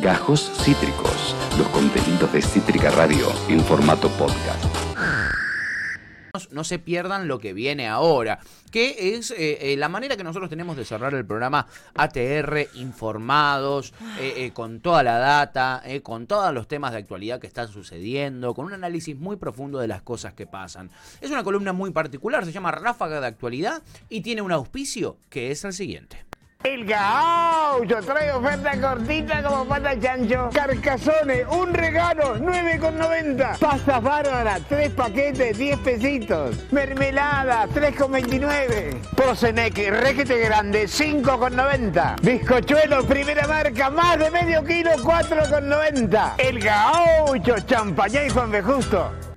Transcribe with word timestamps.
Gajos 0.00 0.50
Cítricos, 0.64 1.36
los 1.58 1.68
contenidos 1.68 2.32
de 2.32 2.40
Cítrica 2.40 2.90
Radio 2.90 3.26
en 3.48 3.60
formato 3.60 4.08
podcast. 4.08 4.64
No 6.52 6.64
se 6.64 6.78
pierdan 6.78 7.28
lo 7.28 7.38
que 7.38 7.52
viene 7.52 7.86
ahora, 7.86 8.38
que 8.70 9.14
es 9.14 9.30
eh, 9.32 9.72
eh, 9.72 9.76
la 9.76 9.90
manera 9.90 10.16
que 10.16 10.24
nosotros 10.24 10.48
tenemos 10.48 10.78
de 10.78 10.86
cerrar 10.86 11.12
el 11.12 11.26
programa 11.26 11.66
ATR 11.94 12.68
informados, 12.74 13.92
eh, 14.18 14.52
con 14.54 14.80
toda 14.80 15.02
la 15.02 15.18
data, 15.18 15.82
con 16.02 16.26
todos 16.26 16.54
los 16.54 16.66
temas 16.66 16.92
de 16.92 16.98
actualidad 16.98 17.38
que 17.38 17.46
están 17.46 17.68
sucediendo, 17.68 18.54
con 18.54 18.64
un 18.64 18.72
análisis 18.72 19.18
muy 19.18 19.36
profundo 19.36 19.80
de 19.80 19.88
las 19.88 20.00
cosas 20.00 20.32
que 20.32 20.46
pasan. 20.46 20.90
Es 21.20 21.30
una 21.30 21.44
columna 21.44 21.74
muy 21.74 21.90
particular, 21.90 22.46
se 22.46 22.52
llama 22.52 22.70
Ráfaga 22.70 23.20
de 23.20 23.26
Actualidad 23.26 23.82
y 24.08 24.22
tiene 24.22 24.40
un 24.40 24.52
auspicio 24.52 25.18
que 25.28 25.50
es 25.50 25.62
el 25.64 25.74
siguiente. 25.74 26.29
El 26.62 26.84
gaucho 26.84 28.02
trae 28.04 28.30
oferta 28.32 28.78
cortita 28.78 29.42
como 29.42 29.64
pata 29.64 29.98
chancho. 29.98 30.50
Carcazones, 30.52 31.46
un 31.50 31.72
regalo, 31.72 32.36
9,90. 32.36 33.58
Pasta 33.58 33.98
bárbara, 33.98 34.58
3 34.68 34.90
paquetes, 34.90 35.56
10 35.56 35.78
pesitos. 35.78 36.70
Mermelada, 36.70 37.66
3,29. 37.68 38.94
Poseneque, 39.16 39.90
requete 39.90 40.36
grande, 40.38 40.84
5,90. 40.84 42.20
Bizcochuelo, 42.20 43.06
primera 43.06 43.46
marca, 43.46 43.88
más 43.88 44.18
de 44.18 44.30
medio 44.30 44.62
kilo, 44.62 44.90
4,90. 44.98 46.34
El 46.36 46.60
gaucho, 46.60 47.58
champañá 47.60 48.24
y 48.24 48.28
Juan. 48.28 48.50
Justo. 48.62 49.29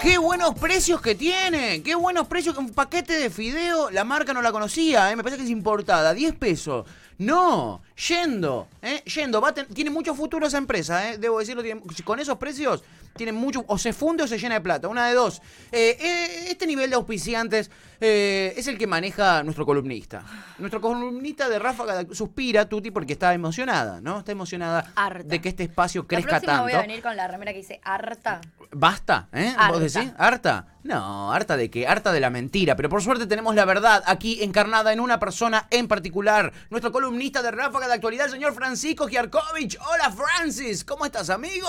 ¡Qué 0.00 0.16
buenos 0.16 0.54
precios 0.54 1.02
que 1.02 1.14
tiene! 1.14 1.82
¡Qué 1.82 1.94
buenos 1.94 2.26
precios! 2.26 2.56
Un 2.56 2.70
paquete 2.70 3.12
de 3.12 3.28
fideo, 3.28 3.90
la 3.90 4.02
marca 4.02 4.32
no 4.32 4.40
la 4.40 4.50
conocía, 4.50 5.12
¿eh? 5.12 5.16
me 5.16 5.22
parece 5.22 5.36
que 5.36 5.44
es 5.44 5.50
importada, 5.50 6.14
10 6.14 6.36
pesos. 6.36 6.86
No, 7.20 7.82
yendo, 8.08 8.66
¿eh? 8.80 9.02
yendo, 9.04 9.42
va 9.42 9.52
ten- 9.52 9.66
tiene 9.66 9.90
mucho 9.90 10.14
futuro 10.14 10.46
esa 10.46 10.56
empresa, 10.56 11.10
¿eh? 11.10 11.18
debo 11.18 11.38
decirlo, 11.38 11.62
tiene- 11.62 11.82
con 12.02 12.18
esos 12.18 12.38
precios 12.38 12.82
tiene 13.14 13.32
mucho, 13.32 13.62
o 13.66 13.76
se 13.76 13.92
funde 13.92 14.22
o 14.22 14.26
se 14.26 14.38
llena 14.38 14.54
de 14.54 14.60
plata, 14.62 14.88
una 14.88 15.06
de 15.08 15.14
dos. 15.14 15.42
Eh, 15.70 15.98
eh, 16.00 16.46
este 16.48 16.66
nivel 16.66 16.88
de 16.88 16.96
auspiciantes 16.96 17.70
eh, 18.00 18.54
es 18.56 18.66
el 18.68 18.78
que 18.78 18.86
maneja 18.86 19.42
nuestro 19.42 19.66
columnista. 19.66 20.22
Nuestro 20.58 20.80
columnista 20.80 21.48
de 21.50 21.58
Ráfaga 21.58 22.06
suspira, 22.12 22.66
Tuti, 22.66 22.90
porque 22.90 23.12
está 23.12 23.34
emocionada, 23.34 24.00
¿no? 24.00 24.20
Está 24.20 24.32
emocionada 24.32 24.90
Harta. 24.94 25.24
de 25.28 25.40
que 25.42 25.50
este 25.50 25.64
espacio 25.64 26.02
La 26.02 26.06
crezca 26.08 26.30
próxima 26.30 26.52
tanto. 26.52 26.62
voy 26.64 26.72
a 26.72 26.80
venir 26.80 27.02
con 27.02 27.14
la 27.16 27.28
remera 27.28 27.52
que 27.52 27.58
dice 27.58 27.80
harta. 27.84 28.40
Basta, 28.72 29.28
¿eh? 29.34 29.52
Harta. 29.58 29.68
¿Vos 29.78 29.92
decís? 29.92 30.12
¿Harta? 30.16 30.66
No, 30.84 31.30
harta 31.30 31.58
de 31.58 31.68
qué? 31.68 31.86
Harta 31.86 32.10
de 32.12 32.20
la 32.20 32.30
mentira. 32.30 32.74
Pero 32.76 32.88
por 32.88 33.02
suerte 33.02 33.26
tenemos 33.26 33.54
la 33.54 33.66
verdad 33.66 34.02
aquí 34.06 34.42
encarnada 34.42 34.92
en 34.94 35.00
una 35.00 35.18
persona 35.20 35.66
en 35.70 35.86
particular. 35.88 36.52
Nuestro 36.70 36.90
columnista 36.92 37.09
de 37.18 37.50
Ráfaga 37.50 37.88
de 37.88 37.94
Actualidad, 37.94 38.26
el 38.26 38.32
señor 38.32 38.54
Francisco 38.54 39.08
Giarkovich. 39.08 39.76
Hola, 39.80 40.12
Francis. 40.12 40.84
¿Cómo 40.84 41.04
estás, 41.04 41.28
amigo? 41.28 41.66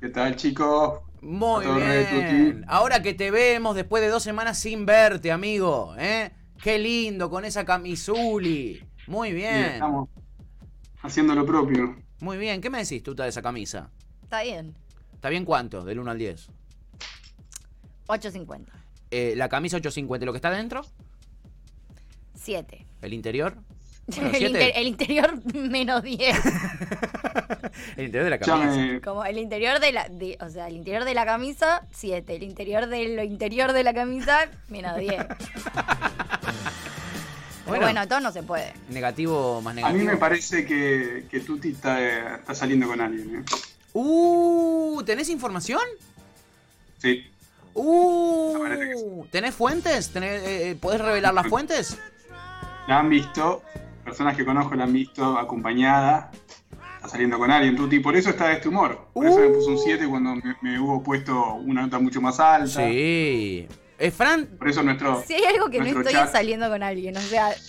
¿Qué 0.00 0.10
tal, 0.10 0.36
chicos? 0.36 1.00
Muy 1.20 1.66
bien. 1.66 2.64
Ahora 2.68 3.02
que 3.02 3.14
te 3.14 3.32
vemos 3.32 3.74
después 3.74 4.00
de 4.00 4.08
dos 4.08 4.22
semanas 4.22 4.58
sin 4.58 4.86
verte, 4.86 5.32
amigo, 5.32 5.94
¿eh? 5.98 6.30
Qué 6.62 6.78
lindo 6.78 7.28
con 7.28 7.44
esa 7.44 7.64
camisuli. 7.64 8.84
Muy 9.08 9.30
Y 9.30 9.32
bien. 9.32 9.64
Estamos 9.64 10.08
haciendo 11.02 11.34
lo 11.34 11.44
propio. 11.44 11.96
Muy 12.20 12.38
bien. 12.38 12.60
¿Qué 12.60 12.70
me 12.70 12.78
decís, 12.78 13.02
tuta, 13.02 13.24
de 13.24 13.30
esa 13.30 13.42
camisa? 13.42 13.90
Está 14.22 14.42
bien. 14.42 14.76
¿Está 15.14 15.30
bien 15.30 15.44
cuánto? 15.44 15.84
Del 15.84 15.98
1 15.98 16.10
al 16.12 16.18
10. 16.18 16.48
8.50. 18.06 18.66
Eh, 19.10 19.34
la 19.36 19.48
camisa 19.48 19.78
850, 19.78 20.24
¿lo 20.26 20.32
que 20.32 20.38
está 20.38 20.50
dentro? 20.50 20.82
7. 22.34 22.86
¿El 23.02 23.12
interior? 23.12 23.56
Bueno, 24.08 24.30
el, 24.30 24.36
siete. 24.36 24.46
inter- 24.46 24.72
el 24.74 24.86
interior 24.88 25.44
menos 25.54 26.02
10. 26.02 26.36
El 27.96 28.06
interior 28.06 28.24
de 28.24 28.30
la 28.30 28.38
camisa. 28.38 28.76
me, 28.76 29.00
Como 29.00 29.24
el 29.24 29.38
interior 29.38 29.78
de 29.80 29.92
la. 29.92 30.08
de- 30.08 30.36
o 30.40 30.48
sea, 30.48 30.66
el 30.68 30.76
interior 30.76 31.04
de 31.04 31.14
la 31.14 31.24
camisa, 31.26 31.82
7. 31.92 32.34
El 32.36 32.42
interior 32.42 32.86
de 32.88 33.08
lo 33.14 33.22
interior 33.22 33.72
de 33.72 33.84
la 33.84 33.94
camisa, 33.94 34.48
menos 34.68 34.96
10. 34.96 35.14
Pero 37.64 37.76
Bueno. 37.80 37.82
bueno, 37.84 38.08
todo 38.08 38.20
no 38.20 38.32
se 38.32 38.42
puede. 38.42 38.72
Negativo 38.88 39.60
más 39.60 39.72
a 39.72 39.74
negativo. 39.74 39.98
mí 39.98 40.04
me 40.06 40.16
parece 40.16 40.64
que, 40.64 41.26
que 41.30 41.40
Tuti 41.40 41.70
está, 41.72 42.34
está 42.36 42.54
saliendo 42.54 42.86
con 42.88 43.00
alguien. 43.00 43.36
¿eh? 43.36 43.44
Uh, 43.92 45.02
¿tenés 45.04 45.28
información? 45.28 45.82
Sí. 46.98 47.24
Uh, 47.74 49.24
¿tenés 49.30 49.54
fuentes? 49.54 50.08
¿Tenés, 50.10 50.42
eh, 50.42 50.70
eh, 50.70 50.76
¿Podés 50.76 51.00
revelar 51.02 51.34
las 51.34 51.46
fuentes? 51.46 51.98
La 52.88 53.00
han 53.00 53.10
visto, 53.10 53.62
personas 54.08 54.36
que 54.36 54.44
conozco 54.44 54.74
la 54.74 54.84
han 54.84 54.92
visto 54.92 55.38
acompañada. 55.38 56.30
Está 56.96 57.08
saliendo 57.10 57.38
con 57.38 57.50
alguien, 57.50 57.76
Tuti. 57.76 58.00
Por 58.00 58.16
eso 58.16 58.30
está 58.30 58.48
de 58.48 58.54
este 58.54 58.68
humor. 58.68 59.08
Por 59.12 59.26
eso 59.26 59.38
me 59.38 59.48
puso 59.48 59.70
un 59.70 59.78
7 59.78 60.06
cuando 60.08 60.34
me, 60.34 60.56
me 60.62 60.80
hubo 60.80 61.02
puesto 61.02 61.54
una 61.54 61.82
nota 61.82 61.98
mucho 61.98 62.20
más 62.20 62.40
alta. 62.40 62.66
Sí. 62.88 63.68
Eh, 64.00 64.10
Fran, 64.10 64.46
Por 64.58 64.68
eso 64.68 64.82
nuestro. 64.82 65.22
Si 65.26 65.34
hay 65.34 65.44
algo 65.44 65.68
que 65.70 65.78
no 65.80 65.86
estoy 65.86 66.12
chat- 66.12 66.30
saliendo 66.32 66.68
con 66.68 66.82
alguien, 66.82 67.16
o 67.16 67.20
sea. 67.20 67.50
eso 67.50 67.60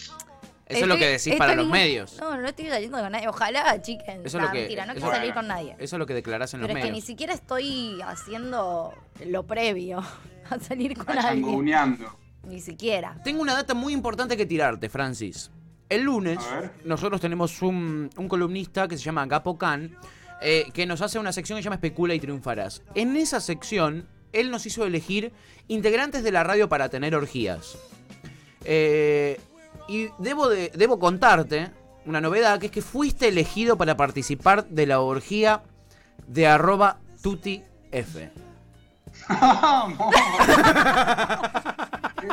es 0.67 0.87
lo 0.87 0.97
que 0.97 1.07
decís 1.07 1.35
para 1.35 1.55
los 1.55 1.67
medios. 1.67 2.17
No, 2.19 2.37
no 2.37 2.47
estoy 2.47 2.67
saliendo 2.69 2.99
con 2.99 3.11
nadie. 3.11 3.27
Ojalá, 3.27 3.81
chiquen. 3.81 4.25
Eso 4.25 4.37
es 4.37 4.43
lo 4.43 4.51
que- 4.51 4.59
mentira, 4.59 4.85
no 4.85 4.91
eso- 4.93 5.01
quiero 5.01 5.15
salir 5.15 5.33
con 5.33 5.47
nadie. 5.47 5.75
Eso 5.79 5.95
es 5.95 5.99
lo 5.99 6.05
que 6.05 6.13
declarás 6.13 6.53
en 6.53 6.61
los 6.61 6.67
Pero 6.67 6.79
es 6.79 6.83
que 6.85 6.89
ni 6.89 6.95
medios. 6.97 7.05
siquiera 7.05 7.33
estoy 7.33 7.99
haciendo 8.01 8.93
lo 9.25 9.43
previo 9.45 9.99
a 10.49 10.59
salir 10.59 10.95
con 10.97 11.17
Está 11.17 11.29
alguien. 11.29 11.97
Ni 12.43 12.61
siquiera. 12.61 13.15
Tengo 13.23 13.41
una 13.41 13.53
data 13.53 13.73
muy 13.73 13.93
importante 13.93 14.37
que 14.37 14.45
tirarte, 14.45 14.89
Francis. 14.89 15.51
El 15.89 16.03
lunes, 16.03 16.37
nosotros 16.85 17.19
tenemos 17.19 17.61
un, 17.63 18.09
un 18.15 18.27
columnista 18.27 18.87
que 18.87 18.95
se 18.97 19.03
llama 19.03 19.25
Gapo 19.25 19.57
Khan, 19.57 19.97
eh, 20.41 20.69
que 20.73 20.85
nos 20.85 21.01
hace 21.01 21.17
una 21.19 21.33
sección 21.33 21.57
que 21.57 21.63
se 21.63 21.65
llama 21.65 21.75
Especula 21.75 22.13
y 22.13 22.19
Triunfarás. 22.19 22.83
En 22.95 23.17
esa 23.17 23.41
sección, 23.41 24.07
él 24.31 24.51
nos 24.51 24.65
hizo 24.67 24.85
elegir 24.85 25.33
integrantes 25.67 26.23
de 26.23 26.31
la 26.31 26.43
radio 26.43 26.69
para 26.69 26.89
tener 26.89 27.15
orgías. 27.15 27.77
Eh, 28.65 29.39
y 29.87 30.09
debo, 30.19 30.47
de, 30.47 30.71
debo 30.75 30.99
contarte 30.99 31.71
una 32.05 32.21
novedad, 32.21 32.59
que 32.59 32.67
es 32.67 32.71
que 32.71 32.81
fuiste 32.83 33.27
elegido 33.27 33.77
para 33.77 33.97
participar 33.97 34.65
de 34.67 34.85
la 34.85 34.99
orgía 34.99 35.63
de 36.27 36.47
arroba 36.47 36.99
tutif. 37.21 37.63
Es 37.91 38.07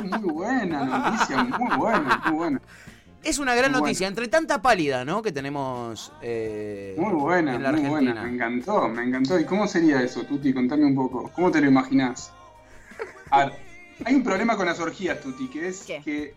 muy 0.02 0.30
buena 0.30 0.84
noticia, 0.84 1.42
muy 1.42 1.76
buena, 1.76 2.22
muy 2.26 2.36
buena. 2.36 2.60
Es 3.26 3.40
una 3.40 3.56
gran 3.56 3.72
Muy 3.72 3.80
noticia, 3.80 4.06
entre 4.06 4.28
tanta 4.28 4.62
pálida, 4.62 5.04
¿no? 5.04 5.20
Que 5.20 5.32
tenemos 5.32 6.12
eh, 6.22 6.94
Muy 6.96 7.12
buena, 7.12 7.56
en 7.56 7.62
la 7.64 7.72
muy 7.72 7.80
Argentina. 7.80 8.12
buena. 8.12 8.22
Me 8.22 8.34
encantó, 8.34 8.88
me 8.88 9.02
encantó. 9.02 9.40
¿Y 9.40 9.44
cómo 9.44 9.66
sería 9.66 10.00
eso, 10.00 10.22
Tuti? 10.22 10.54
Contame 10.54 10.84
un 10.84 10.94
poco. 10.94 11.28
¿Cómo 11.34 11.50
te 11.50 11.60
lo 11.60 11.66
imaginás? 11.66 12.30
A 13.30 13.46
ver, 13.46 13.54
hay 14.04 14.14
un 14.14 14.22
problema 14.22 14.56
con 14.56 14.66
las 14.66 14.78
orgías, 14.78 15.20
Tuti, 15.20 15.48
que 15.48 15.66
es 15.66 15.82
¿Qué? 15.82 16.00
que, 16.04 16.34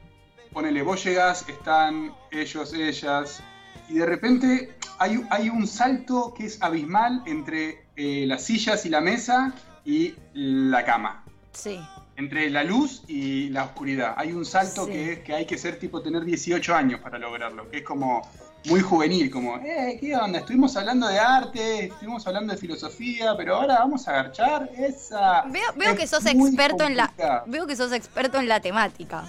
ponele, 0.52 0.82
vos 0.82 1.04
llegás, 1.04 1.48
están 1.48 2.12
ellos, 2.32 2.74
ellas, 2.74 3.44
y 3.88 4.00
de 4.00 4.06
repente 4.08 4.74
hay, 4.98 5.24
hay 5.30 5.50
un 5.50 5.68
salto 5.68 6.34
que 6.36 6.48
es 6.48 6.60
abismal 6.60 7.22
entre 7.28 7.84
eh, 7.98 8.26
las 8.26 8.46
sillas 8.46 8.84
y 8.88 8.90
la 8.90 9.02
mesa 9.02 9.54
y 9.86 10.16
la 10.34 10.84
cama. 10.86 11.24
Sí. 11.54 11.80
Entre 12.20 12.50
la 12.50 12.66
luz 12.66 13.04
y 13.08 13.48
la 13.48 13.64
oscuridad. 13.64 14.14
Hay 14.18 14.34
un 14.34 14.44
salto 14.44 14.86
Sí. 14.86 14.92
que 14.92 15.14
es 15.14 15.20
que 15.20 15.34
hay 15.34 15.46
que 15.46 15.58
ser 15.58 15.80
tipo 15.80 16.02
tener 16.02 16.26
18 16.26 16.76
años 16.76 17.00
para 17.00 17.18
lograrlo, 17.18 17.70
que 17.72 17.78
es 17.78 17.84
como 17.84 18.30
muy 18.66 18.82
juvenil, 18.82 19.32
como, 19.32 19.56
eh, 19.60 19.98
¿qué 20.02 20.14
onda? 20.18 20.40
Estuvimos 20.40 20.76
hablando 20.76 21.08
de 21.08 21.18
arte, 21.18 21.86
estuvimos 21.86 22.28
hablando 22.28 22.52
de 22.52 22.60
filosofía, 22.60 23.36
pero 23.38 23.56
ahora 23.56 23.76
vamos 23.80 24.06
a 24.06 24.12
agarchar 24.12 24.70
esa. 24.78 25.44
Veo, 25.44 25.64
veo 25.78 25.92
Es 25.92 25.98
que 25.98 26.08
sos 26.08 26.26
experto 26.26 26.84
en 26.84 26.98
la. 26.98 27.44
Veo 27.46 27.66
que 27.66 27.78
sos 27.78 27.94
experto 27.94 28.38
en 28.38 28.50
la 28.50 28.60
temática. 28.60 29.24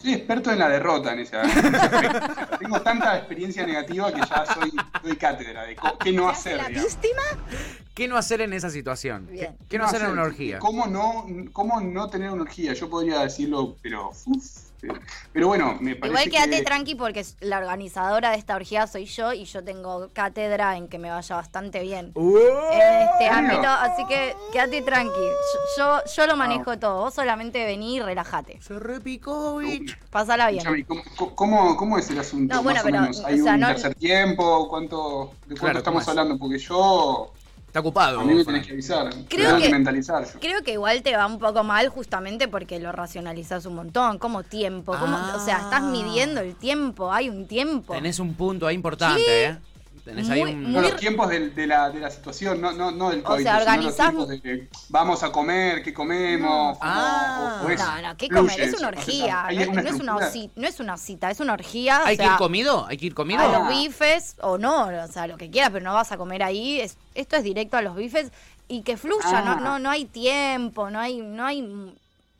Soy 0.00 0.14
experto 0.14 0.52
en 0.52 0.58
la 0.58 0.68
derrota 0.68 1.12
en 1.12 1.20
ese, 1.20 1.40
en 1.40 1.46
ese 1.46 1.76
aspecto. 1.76 2.56
Tengo 2.58 2.80
tanta 2.82 3.18
experiencia 3.18 3.66
negativa 3.66 4.12
que 4.12 4.20
ya 4.20 4.46
soy, 4.54 4.72
doy 5.02 5.16
cátedra 5.16 5.64
de 5.64 5.76
qué 6.00 6.12
no 6.12 6.28
hacer. 6.28 6.56
¿La 6.56 6.68
digamos. 6.68 6.92
víctima? 6.92 7.22
¿Qué 7.94 8.06
no 8.06 8.16
hacer 8.16 8.40
en 8.42 8.52
esa 8.52 8.70
situación? 8.70 9.26
Bien. 9.30 9.56
¿Qué, 9.58 9.64
qué 9.70 9.78
no 9.78 9.86
hacer 9.86 10.02
en 10.02 10.10
una 10.10 10.22
orgía? 10.22 10.60
¿Cómo 10.60 10.86
no, 10.86 11.26
¿Cómo 11.52 11.80
no 11.80 12.08
tener 12.08 12.30
una 12.30 12.42
orgía? 12.42 12.72
Yo 12.74 12.88
podría 12.88 13.20
decirlo, 13.20 13.76
pero. 13.82 14.10
uf, 14.26 14.67
pero 15.32 15.48
bueno, 15.48 15.76
me 15.80 15.96
parece 15.96 16.08
Igual 16.20 16.30
quédate 16.30 16.58
que- 16.58 16.62
tranqui 16.64 16.94
porque 16.94 17.24
la 17.40 17.58
organizadora 17.58 18.30
de 18.30 18.36
esta 18.36 18.54
orgía 18.56 18.86
soy 18.86 19.06
yo 19.06 19.32
y 19.32 19.44
yo 19.44 19.62
tengo 19.64 20.08
cátedra 20.12 20.76
en 20.76 20.88
que 20.88 20.98
me 20.98 21.10
vaya 21.10 21.36
bastante 21.36 21.80
bien 21.80 22.12
Uh, 22.14 22.36
en 22.72 23.08
este 23.08 23.28
ámbito, 23.28 23.68
así 23.68 24.04
que 24.06 24.34
quédate 24.52 24.82
tranqui. 24.82 25.10
Yo, 25.76 26.00
yo, 26.02 26.04
yo 26.14 26.26
lo 26.26 26.36
manejo 26.36 26.78
todo, 26.78 27.00
vos 27.02 27.14
solamente 27.14 27.64
vení 27.64 27.96
y 27.96 28.00
relájate. 28.00 28.60
Se 28.62 28.78
repicó, 28.78 29.56
bitch. 29.58 29.98
Pásala 30.10 30.50
bien. 30.50 30.64
¿Cómo, 30.86 31.34
cómo, 31.34 31.76
cómo 31.76 31.98
es 31.98 32.08
el 32.10 32.18
asunto? 32.20 32.54
No, 32.54 32.62
bueno, 32.62 32.76
más 32.78 32.84
o 32.84 32.86
pero, 32.86 33.00
menos? 33.00 33.24
¿Hay 33.24 33.40
o 33.40 33.44
sea, 33.44 33.54
un 33.54 33.60
no- 33.60 33.66
tercer 33.68 33.94
tiempo? 33.94 34.68
¿Cuánto, 34.68 35.32
¿De 35.46 35.56
cuánto 35.56 35.60
Claro, 35.60 35.60
¿cómo 35.64 35.78
estamos 35.78 36.02
es? 36.02 36.08
hablando? 36.08 36.38
Porque 36.38 36.58
yo. 36.58 37.32
Está 37.68 37.80
ocupado. 37.80 38.20
A 38.20 38.24
mí 38.24 38.34
me 38.34 38.44
tenés 38.44 38.66
que 38.66 38.72
avisar. 38.72 39.10
Creo 39.28 39.46
tengo 39.50 39.60
que- 39.60 39.68
mentalizar. 39.68 40.26
Creo 40.40 40.62
que 40.62 40.72
igual 40.72 41.02
te 41.02 41.14
va 41.14 41.26
un 41.26 41.38
poco 41.38 41.62
mal 41.64 41.90
justamente 41.90 42.48
porque 42.48 42.80
lo 42.80 42.92
racionalizás 42.92 43.66
un 43.66 43.74
montón, 43.74 44.18
como 44.18 44.42
tiempo, 44.42 44.96
como, 44.98 45.16
Ah. 45.16 45.34
o 45.36 45.44
sea, 45.44 45.58
estás 45.58 45.82
midiendo 45.82 46.40
el 46.40 46.54
tiempo, 46.54 47.12
hay 47.12 47.28
un 47.28 47.46
tiempo. 47.46 47.92
Tenés 47.92 48.18
un 48.20 48.32
punto 48.34 48.66
ahí 48.66 48.74
importante, 48.74 49.20
Sí. 49.20 49.26
¿eh? 49.30 49.58
Tenés 50.08 50.30
ahí 50.30 50.40
Muy- 50.40 50.52
un... 50.54 50.62
No, 50.72 50.80
muy- 50.80 50.90
los 50.90 50.96
tiempos 50.96 51.28
de, 51.28 51.66
la, 51.66 51.90
de 51.90 52.00
la 52.00 52.10
situación, 52.10 52.60
no, 52.62 52.72
no, 52.72 52.90
no 52.90 53.10
del 53.10 53.20
O 53.20 53.24
COVID, 53.24 53.42
sea, 53.42 53.60
sino 53.60 54.12
los 54.20 54.28
de 54.28 54.40
que 54.40 54.68
vamos 54.88 55.22
a 55.22 55.30
comer, 55.30 55.82
qué 55.82 55.92
comemos, 55.92 56.78
cómo- 56.78 56.90
Ah. 56.90 57.60
o- 57.62 57.66
o 57.66 57.70
eso. 57.70 57.84
No, 57.84 58.02
no, 58.08 58.16
¿qué 58.16 58.28
Fluye 58.28 58.40
comer? 58.40 58.60
Es 58.60 58.72
una 58.72 58.80
no 58.90 58.96
orgía. 58.96 59.42
No, 59.42 59.60
es- 59.60 59.68
una 59.68 59.82
no 59.82 59.88
es 59.88 59.94
una 60.00 60.12
estructura. 60.12 60.30
cita, 60.30 60.52
no 60.56 60.66
es 60.66 60.80
una 60.80 60.96
cita, 60.96 61.30
es 61.30 61.40
una 61.40 61.52
orgía. 61.52 62.00
o 62.02 62.06
¿Hay 62.06 62.16
que 62.16 62.22
sea, 62.22 62.32
ir 62.32 62.38
comido? 62.38 62.86
¿Hay 62.86 62.96
que 62.96 63.06
ir 63.06 63.14
comido? 63.14 63.40
A 63.40 63.58
los 63.58 63.68
bifes 63.68 64.36
o 64.40 64.56
no, 64.56 64.86
o 64.86 65.06
sea, 65.08 65.26
lo 65.26 65.36
que 65.36 65.50
quieras, 65.50 65.70
pero 65.72 65.84
no 65.84 65.92
vas 65.92 66.10
a 66.10 66.16
comer 66.16 66.42
ahí. 66.42 66.80
Es, 66.80 66.96
esto 67.14 67.36
es 67.36 67.42
directo 67.44 67.76
a 67.76 67.82
los 67.82 67.94
bifes 67.94 68.32
y 68.66 68.80
que 68.82 68.96
fluya, 68.96 69.42
no, 69.42 69.52
Ah. 69.52 69.60
no, 69.62 69.78
no 69.78 69.90
hay 69.90 70.06
tiempo, 70.06 70.88
no 70.90 70.98
hay, 71.00 71.18
no 71.20 71.44
hay 71.44 71.94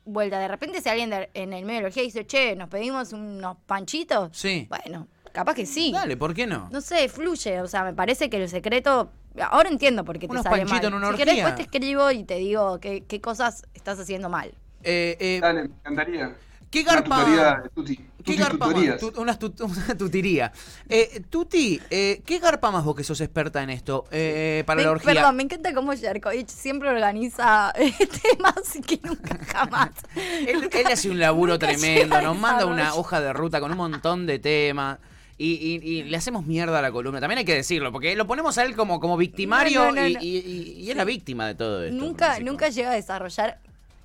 vuelta. 0.05 0.39
De 0.39 0.47
repente 0.47 0.81
si 0.81 0.89
alguien 0.89 1.11
de- 1.11 1.29
en 1.35 1.53
el 1.53 1.65
medio 1.65 1.77
de 1.77 1.81
la 1.83 1.87
orgía 1.89 2.01
dice, 2.03 2.25
che, 2.25 2.55
nos 2.55 2.67
pedimos 2.69 3.13
unos 3.13 3.57
panchitos, 3.67 4.29
Sí. 4.35 4.67
bueno, 4.69 5.07
capaz 5.31 5.53
que 5.55 5.65
sí. 5.65 5.91
Dale, 5.91 6.17
¿por 6.17 6.33
qué 6.33 6.45
no? 6.47 6.69
No 6.71 6.81
sé, 6.81 7.07
fluye, 7.09 7.61
o 7.61 7.67
sea, 7.67 7.83
me 7.83 7.93
parece 7.93 8.29
que 8.29 8.37
el 8.41 8.49
secreto... 8.49 9.11
Ahora 9.51 9.69
entiendo 9.69 10.03
por 10.03 10.17
qué 10.19 10.27
te 10.27 10.31
Unos 10.31 10.43
sale 10.43 10.57
panchitos 10.65 10.91
mal. 10.91 10.91
en 10.91 10.97
una 10.97 11.11
si 11.11 11.17
querés, 11.17 11.35
después 11.35 11.55
te 11.55 11.61
escribo 11.61 12.11
y 12.11 12.23
te 12.23 12.35
digo 12.35 12.79
qué, 12.79 13.03
qué 13.07 13.21
cosas 13.21 13.63
estás 13.73 13.99
haciendo 13.99 14.27
mal. 14.27 14.49
Eh, 14.83 15.15
eh, 15.19 15.39
Dale, 15.41 15.61
me 15.63 15.69
encantaría. 15.75 16.35
¿Qué 16.71 16.81
Una 16.81 16.93
garpa? 16.93 17.19
tutoría 17.19 17.59
de 17.63 17.69
Tuti. 17.69 17.95
¿Qué 17.95 18.03
Tuti 18.23 18.37
garpa 18.37 18.57
más? 18.67 18.69
tutorías. 18.75 18.99
Tu- 18.99 19.21
unas 19.21 19.39
tut- 19.39 19.61
una 19.87 19.97
tutiría. 19.97 20.51
Eh, 20.87 21.21
Tuti, 21.29 21.79
eh, 21.89 22.21
¿qué 22.25 22.37
garpa 22.39 22.69
más 22.69 22.83
vos 22.83 22.95
que 22.95 23.03
sos 23.03 23.21
experta 23.21 23.63
en 23.63 23.69
esto? 23.71 24.05
Eh, 24.11 24.63
para 24.67 24.77
Me- 24.77 24.83
la 24.83 24.91
orgía. 24.91 25.13
Perdón, 25.13 25.35
me 25.35 25.43
encanta 25.43 25.73
cómo 25.73 25.93
Jerkovich 25.93 26.49
siempre 26.49 26.89
organiza 26.89 27.71
eh, 27.75 27.91
temas 28.37 28.75
y 28.75 28.81
que 28.81 28.99
nunca 29.03 29.37
jamás. 29.45 29.91
Él, 30.15 30.69
él 30.71 30.87
hace 30.91 31.09
un 31.09 31.19
laburo 31.19 31.57
tremendo, 31.57 32.21
nos 32.21 32.37
manda 32.37 32.65
una 32.65 32.93
hoja 32.95 33.19
de 33.21 33.31
ruta 33.33 33.59
con 33.59 33.71
un 33.71 33.77
montón 33.77 34.25
de 34.27 34.37
temas. 34.39 34.99
Y, 35.41 35.53
y- 35.53 35.89
y 35.99 36.03
le 36.03 36.17
hacemos 36.17 36.45
mierda 36.45 36.79
a 36.79 36.81
la 36.81 36.91
columna. 36.91 37.21
También 37.21 37.37
hay 37.39 37.45
que 37.45 37.55
decirlo, 37.55 37.93
porque 37.93 38.13
lo 38.15 38.27
ponemos 38.27 38.57
a 38.57 38.65
él 38.65 38.75
como, 38.75 38.99
como 38.99 39.15
victimario 39.15 39.85
No, 39.85 39.91
no, 39.93 40.01
no, 40.01 40.07
y, 40.21 40.37
y- 40.83 40.89
es 40.91 40.95
la 40.97 41.05
víctima 41.05 41.47
de 41.47 41.55
todo 41.55 41.81
esto. 41.83 41.95
Nunca, 41.97 42.25
Francisco. 42.25 42.51
nunca 42.51 42.67
llega 42.69 42.91
a 42.91 42.95
desarrollar 42.95 43.57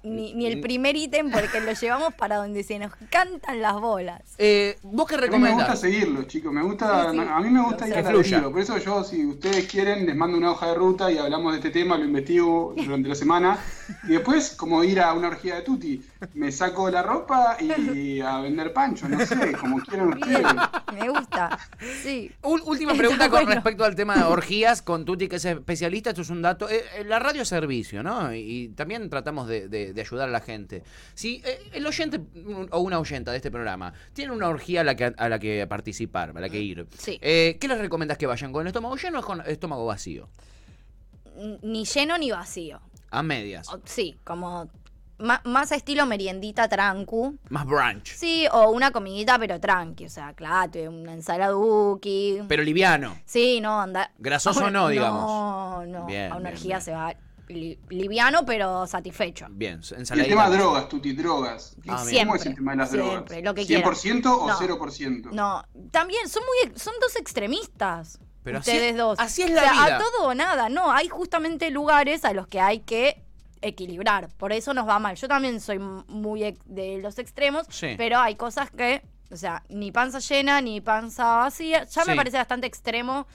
ni, 0.04 0.34
ni 0.34 0.46
el 0.46 0.60
primer 0.60 0.96
ítem 0.96 1.30
porque 1.30 1.60
lo 1.60 1.72
llevamos 1.72 2.14
para 2.14 2.36
donde 2.36 2.62
se 2.62 2.78
nos 2.78 2.92
cantan 3.10 3.60
las 3.62 3.74
bolas. 3.80 4.20
Eh, 4.38 4.78
¿Vos 4.82 5.06
qué 5.08 5.14
A 5.16 5.18
mí 5.18 5.22
me 5.22 5.28
gusta 5.28 5.46
recomendás? 5.48 5.80
seguirlo, 5.80 6.22
chicos. 6.24 6.52
Me 6.52 6.62
gusta, 6.62 7.10
Sí, 7.10 7.18
sí. 7.18 7.24
a 7.28 7.40
mí 7.40 7.50
me 7.50 7.62
gusta 7.62 7.84
Que 7.84 7.90
ir 7.90 7.96
al 7.98 8.06
fluya. 8.06 8.38
hilo. 8.38 8.52
Por 8.52 8.60
eso 8.60 8.78
yo, 8.78 9.02
si 9.04 9.24
ustedes 9.26 9.66
quieren, 9.66 10.06
les 10.06 10.14
mando 10.16 10.36
una 10.38 10.52
hoja 10.52 10.68
de 10.68 10.74
ruta 10.74 11.10
y 11.10 11.18
hablamos 11.18 11.52
de 11.52 11.58
este 11.58 11.70
tema, 11.70 11.96
lo 11.96 12.04
investigo 12.04 12.74
durante 12.76 13.08
la 13.08 13.14
semana. 13.14 13.58
Y 14.04 14.08
después, 14.12 14.50
como 14.56 14.82
ir 14.84 15.00
a 15.00 15.12
una 15.12 15.28
orgía 15.28 15.56
de 15.56 15.62
tuti, 15.62 16.02
me 16.34 16.52
saco 16.52 16.90
la 16.90 17.02
ropa 17.02 17.56
y 17.60 18.20
a 18.20 18.40
vender 18.40 18.72
pancho, 18.72 19.08
no 19.08 19.24
sé, 19.24 19.52
como 19.60 19.78
quieran 19.80 20.08
ustedes. 20.14 20.38
Bien, 20.38 20.56
me 21.00 21.08
gusta. 21.10 21.58
Sí. 22.02 22.30
Última 22.42 22.92
Está 22.92 22.98
pregunta 23.02 23.28
con 23.30 23.38
bueno. 23.40 23.54
respecto 23.54 23.84
al 23.84 23.94
tema 23.94 24.16
de 24.16 24.24
orgías, 24.24 24.82
con 24.82 25.04
Tuti, 25.04 25.28
que 25.28 25.36
es 25.36 25.44
especialista, 25.44 26.10
esto 26.10 26.22
es 26.22 26.30
un 26.30 26.42
dato. 26.42 26.68
Eh, 26.68 26.82
eh, 26.98 27.04
la 27.04 27.18
radio 27.18 27.42
es 27.42 27.48
servicio, 27.48 28.02
¿no? 28.02 28.34
Y, 28.34 28.38
y 28.40 28.68
también 28.68 29.08
tratamos 29.10 29.48
de, 29.48 29.68
de- 29.68 29.92
de 29.94 30.00
ayudar 30.02 30.28
a 30.28 30.32
la 30.32 30.40
gente. 30.40 30.82
Si 31.14 31.40
eh, 31.44 31.70
el 31.72 31.86
oyente 31.86 32.20
o 32.70 32.80
una 32.80 32.98
oyenta 32.98 33.30
de 33.30 33.38
este 33.38 33.50
programa 33.50 33.92
tiene 34.12 34.32
una 34.32 34.48
orgía 34.48 34.82
a 34.82 34.84
la 34.84 34.94
que, 34.94 35.14
a 35.16 35.28
la 35.28 35.38
que 35.38 35.66
participar, 35.66 36.32
a 36.36 36.40
la 36.40 36.48
que 36.48 36.60
ir, 36.60 36.86
Sí. 36.98 37.18
eh, 37.22 37.56
¿qué 37.60 37.68
les 37.68 37.78
recomendás 37.78 38.18
que 38.18 38.26
vayan? 38.26 38.52
¿Con 38.52 38.62
el 38.62 38.66
estómago 38.68 38.96
lleno 38.96 39.20
o 39.20 39.22
con 39.22 39.40
el 39.40 39.46
estómago 39.46 39.86
vacío? 39.86 40.28
Ni 41.62 41.84
lleno 41.84 42.16
ni 42.18 42.30
vacío. 42.30 42.80
A 43.10 43.22
medias. 43.22 43.68
O- 43.72 43.80
Sí, 43.84 44.16
como 44.24 44.68
más 45.18 45.70
a 45.72 45.76
estilo 45.76 46.06
meriendita 46.06 46.68
trancu. 46.68 47.38
Más 47.48 47.64
brunch. 47.66 48.14
Sí, 48.14 48.46
o 48.52 48.70
una 48.70 48.90
comidita 48.90 49.38
pero 49.38 49.60
tranqui, 49.60 50.06
o 50.06 50.08
sea, 50.10 50.32
claro, 50.34 50.90
una 50.90 51.12
ensaladuki. 51.12 52.40
Pero 52.48 52.62
liviano. 52.64 53.16
Sí, 53.24 53.60
no, 53.60 53.80
anda. 53.80 54.10
Grasoso 54.18 54.70
no, 54.70 54.88
digamos. 54.88 55.22
No, 55.22 55.86
no. 55.86 56.06
Bien, 56.06 56.32
a 56.32 56.36
una 56.36 56.50
bien, 56.50 56.54
orgía 56.54 56.76
bien. 56.76 56.80
se 56.82 56.92
va 56.92 57.14
li- 57.48 57.78
liviano 57.90 58.44
pero 58.46 58.86
satisfecho. 58.86 59.46
Bien, 59.50 59.80
Y 59.82 59.94
el 59.94 60.00
ensaladita. 60.00 60.28
tema 60.28 60.50
drogas, 60.50 60.88
tuti, 60.88 61.12
drogas. 61.12 61.76
Ah, 61.88 62.04
bien. 62.08 62.26
¿Cómo 62.26 62.36
es 62.36 62.46
el 62.46 62.54
tema 62.54 62.70
de 62.72 62.76
las 62.78 62.90
siempre, 62.90 63.42
drogas? 63.42 63.42
lo 63.44 63.54
que 63.54 63.62
¿100% 63.62 64.26
o 64.26 64.44
quieran. 64.56 64.78
0%? 64.78 65.30
No, 65.32 65.64
también 65.90 66.28
son 66.28 66.42
muy 66.44 66.78
son 66.78 66.94
dos 67.00 67.16
extremistas. 67.16 68.18
Pero 68.42 68.58
así- 68.58 68.70
ustedes 68.72 68.96
dos. 68.96 69.18
así 69.18 69.42
es 69.42 69.50
O 69.50 69.54
la 69.54 69.60
sea, 69.62 69.72
vida. 69.72 69.96
A 69.96 69.98
todo 69.98 70.28
o 70.28 70.34
nada, 70.34 70.68
no, 70.68 70.92
hay 70.92 71.08
justamente 71.08 71.70
lugares 71.70 72.24
a 72.26 72.32
los 72.34 72.46
que 72.46 72.60
hay 72.60 72.80
que 72.80 73.22
equilibrar. 73.62 74.28
Por 74.36 74.52
eso 74.52 74.74
nos 74.74 74.86
va 74.86 74.98
mal. 74.98 75.16
Yo 75.16 75.28
también 75.28 75.60
soy 75.60 75.78
muy 75.78 76.54
de 76.66 76.98
los 77.00 77.18
extremos, 77.18 77.66
Sí. 77.70 77.94
pero 77.96 78.18
hay 78.18 78.34
cosas 78.36 78.70
que, 78.70 79.02
o 79.30 79.36
sea, 79.36 79.62
ni 79.70 79.90
panza 79.92 80.18
llena 80.18 80.60
ni 80.60 80.82
panza 80.82 81.36
vacía. 81.38 81.84
Ya 81.84 82.04
me 82.04 82.14
parece 82.14 82.36
bastante 82.36 82.66
extremo 82.66 83.26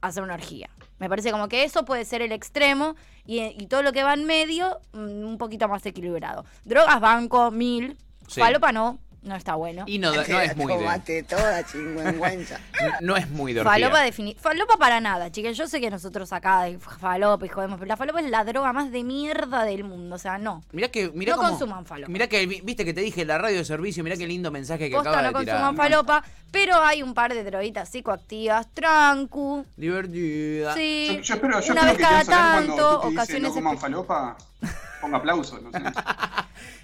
hacer 0.00 0.22
una 0.22 0.34
orgía. 0.34 0.70
Me 0.98 1.08
parece 1.08 1.30
como 1.32 1.48
que 1.48 1.64
eso 1.64 1.84
puede 1.84 2.04
ser 2.04 2.22
el 2.22 2.32
extremo 2.32 2.94
y, 3.24 3.40
y 3.42 3.66
todo 3.66 3.82
lo 3.82 3.92
que 3.92 4.02
va 4.04 4.14
en 4.14 4.24
medio 4.24 4.78
mm, 4.92 5.24
un 5.24 5.38
poquito 5.38 5.68
más 5.68 5.84
equilibrado. 5.86 6.44
Drogas, 6.64 7.00
banco, 7.00 7.50
mil. 7.50 7.96
Sí. 8.28 8.40
Falopa 8.40 8.72
no, 8.72 8.98
no 9.24 9.34
está 9.36 9.54
bueno. 9.56 9.84
Y 9.86 9.98
no, 9.98 10.14
no 10.14 10.20
es 10.20 10.56
muy 10.56 10.72
de, 10.72 10.78
Tomate 10.78 11.22
toda 11.24 11.64
chingüengüenza. 11.66 12.60
no 13.00 13.16
es 13.16 13.28
muy 13.30 13.52
de 13.52 13.60
orgía. 13.60 13.72
Falopa 13.72 14.04
defini- 14.06 14.36
Falopa 14.36 14.76
para 14.76 15.00
nada, 15.00 15.30
chicas. 15.32 15.56
Yo 15.56 15.66
sé 15.66 15.80
que 15.80 15.90
nosotros 15.90 16.32
acá 16.32 16.62
de 16.64 16.78
falopa 16.78 17.44
y 17.46 17.48
jodemos, 17.48 17.78
pero 17.78 17.88
la 17.88 17.96
falopa 17.96 18.20
es 18.20 18.30
la 18.30 18.44
droga 18.44 18.72
más 18.72 18.92
de 18.92 19.02
mierda 19.04 19.64
del 19.64 19.84
mundo. 19.84 20.14
O 20.16 20.18
sea, 20.18 20.38
no. 20.38 20.62
Mirá 20.72 20.88
que, 20.88 21.10
mirá 21.10 21.32
No 21.32 21.38
cómo- 21.38 21.50
consuman 21.50 21.86
falopa. 21.86 22.12
Mirá 22.12 22.26
que, 22.28 22.46
vi- 22.46 22.60
viste 22.62 22.84
que 22.84 22.92
te 22.94 23.00
dije 23.00 23.24
la 23.24 23.38
radio 23.38 23.58
de 23.58 23.64
servicio, 23.64 24.04
mirá 24.04 24.16
qué 24.16 24.26
lindo 24.26 24.50
mensaje 24.50 24.88
que 24.88 24.94
Posta 24.94 25.10
acaba 25.10 25.30
no 25.32 25.38
de 25.38 25.44
tirar. 25.44 25.56
consuman 25.60 25.76
falopa, 25.76 26.24
pero 26.50 26.76
hay 26.82 27.02
un 27.02 27.14
par 27.14 27.32
de 27.34 27.42
droguitas 27.44 27.88
psicoactivas, 27.88 28.68
trancu. 28.74 29.64
Divertida. 29.76 30.74
Sí. 30.74 31.06
Yo, 31.08 31.20
yo 31.20 31.34
espero, 31.34 31.60
yo 31.60 31.72
una 31.72 31.80
espero 31.80 31.86
vez 31.86 31.96
que 31.96 32.02
cada 32.02 32.24
tanto, 32.24 33.00
ocasiones 33.00 33.48
no 33.50 33.54
coman 33.54 33.78
falopa, 33.78 34.36
ponga 35.04 35.18
aplausos. 35.18 35.62
No 35.62 35.70
sé. 35.70 35.78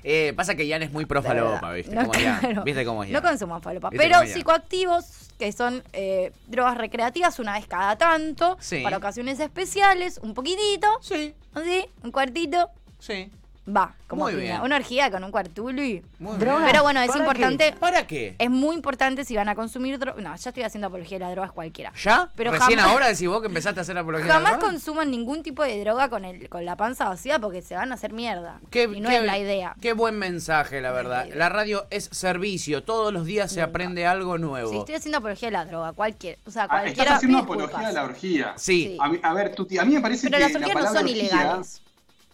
Eh, 0.02 0.32
pasa 0.34 0.55
que 0.55 0.67
Jan 0.69 0.82
es 0.82 0.90
muy 0.93 1.05
pro 1.05 1.22
falopa, 1.22 1.72
viste. 1.72 1.94
No, 1.94 2.08
claro. 2.11 2.64
Viste 2.64 2.87
cómo 2.87 3.05
es 3.05 3.11
No 3.11 3.20
Jan. 3.20 3.31
consuman 3.32 3.61
falopa. 3.61 3.90
¿Viste 3.90 4.02
Pero 4.08 4.26
psicoactivos, 4.26 5.28
que 5.38 5.52
son 5.52 5.82
eh, 5.93 6.32
drogas 6.46 6.78
recreativas 6.78 7.38
una 7.38 7.52
vez 7.52 7.67
cada 7.67 7.96
tanto, 7.96 8.56
Sí. 8.61 8.81
para 8.82 8.96
ocasiones 8.96 9.38
especiales, 9.40 10.19
un 10.22 10.32
poquitito, 10.32 10.88
Sí, 11.02 11.34
así, 11.55 11.84
un 12.02 12.12
cuartito, 12.12 12.70
sí. 12.99 13.31
Va, 13.75 13.94
como 14.06 14.25
Muy 14.25 14.32
piña. 14.34 14.43
bien. 14.44 14.61
Una 14.62 14.76
orgía 14.76 15.11
con 15.11 15.22
un 15.25 15.31
cuartulo 15.31 15.82
y... 15.82 16.02
Muy 16.19 16.37
Drogas. 16.38 16.58
bien. 16.61 16.70
Pero 16.72 16.82
bueno, 16.82 17.00
es 17.00 17.08
¿Para 17.08 17.20
importante... 17.20 17.70
qué? 17.72 17.78
¿Para 17.78 18.06
qué? 18.06 18.34
Es 18.38 18.50
muy 18.50 18.75
importante 18.76 19.25
si 19.25 19.37
van 19.37 19.49
a 19.49 19.55
consumir 19.55 19.99
drogas. 19.99 20.22
No, 20.22 20.34
ya 20.37 20.50
estoy 20.50 20.62
haciendo 20.62 20.88
apología 20.88 21.19
de 21.19 21.25
las 21.25 21.32
drogas 21.32 21.52
cualquiera. 21.52 21.93
¿Ya? 22.02 22.28
Pero 22.37 22.50
Recién 22.50 22.78
jamás- 22.78 22.93
ahora 22.93 23.08
decís 23.08 23.28
vos 23.28 23.40
que 23.40 23.46
empezaste 23.49 23.81
a 23.81 23.82
hacer 23.82 23.97
apología 23.99 24.25
de 24.25 24.28
la 24.28 24.35
Jamás 24.35 24.52
droga? 24.59 24.66
consuman 24.73 25.11
ningún 25.11 25.42
tipo 25.42 25.62
de 25.62 25.80
droga 25.80 26.09
con 26.09 26.25
el 26.25 26.49
con 26.49 26.64
la 26.64 26.76
panza 26.76 27.09
vacía 27.09 27.38
porque 27.38 27.62
se 27.62 27.75
van 27.76 27.92
a 27.92 27.94
hacer 27.94 28.12
mierda. 28.12 28.61
Qué- 28.71 28.85
y 28.85 29.00
no 29.00 29.09
qué- 29.09 29.16
es 29.18 29.25
la 29.25 29.38
idea. 29.38 29.75
Qué 29.80 29.92
buen 29.92 30.18
mensaje, 30.18 30.80
la 30.80 30.92
verdad. 30.92 31.26
la 31.35 31.49
radio 31.49 31.87
es 31.90 32.09
servicio. 32.12 32.83
Todos 32.83 33.12
los 33.12 33.25
días 33.26 33.50
se 33.52 33.62
aprende 33.62 34.06
algo 34.06 34.38
nuevo. 34.38 34.71
Sí, 34.71 34.76
estoy 34.78 34.94
haciendo 34.97 35.18
apología 35.18 35.49
de 35.49 35.52
la 35.52 35.64
droga, 35.64 35.92
cualquier, 35.92 36.38
o 36.47 36.50
sea, 36.50 36.64
Ah, 36.64 36.68
cualquiera. 36.68 37.02
Estás 37.02 37.16
haciendo 37.16 37.38
apología 37.38 37.87
de 37.88 37.92
la 37.92 38.04
orgía. 38.04 38.54
Sí. 38.56 38.71
Sí. 38.90 38.97
A, 39.00 39.09
mí- 39.09 39.18
a 39.23 39.33
ver, 39.35 39.54
Tuti, 39.54 39.78
a 39.78 39.85
mí 39.85 39.94
me 39.94 40.00
parece 40.00 40.28
Pero 40.28 40.38
que 40.38 40.42
las 40.44 40.52
la 40.52 40.59
orgías 40.59 40.75
no 40.75 40.80
palabra 40.80 41.00
son 41.00 41.09
orgía, 41.09 41.23
ilegales. 41.25 41.83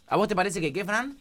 ¿A 0.09 0.17
vos 0.17 0.29
te 0.29 0.37
parece 0.37 0.61
que 0.61 0.73
qué, 0.73 0.85
Fran? 0.85 1.17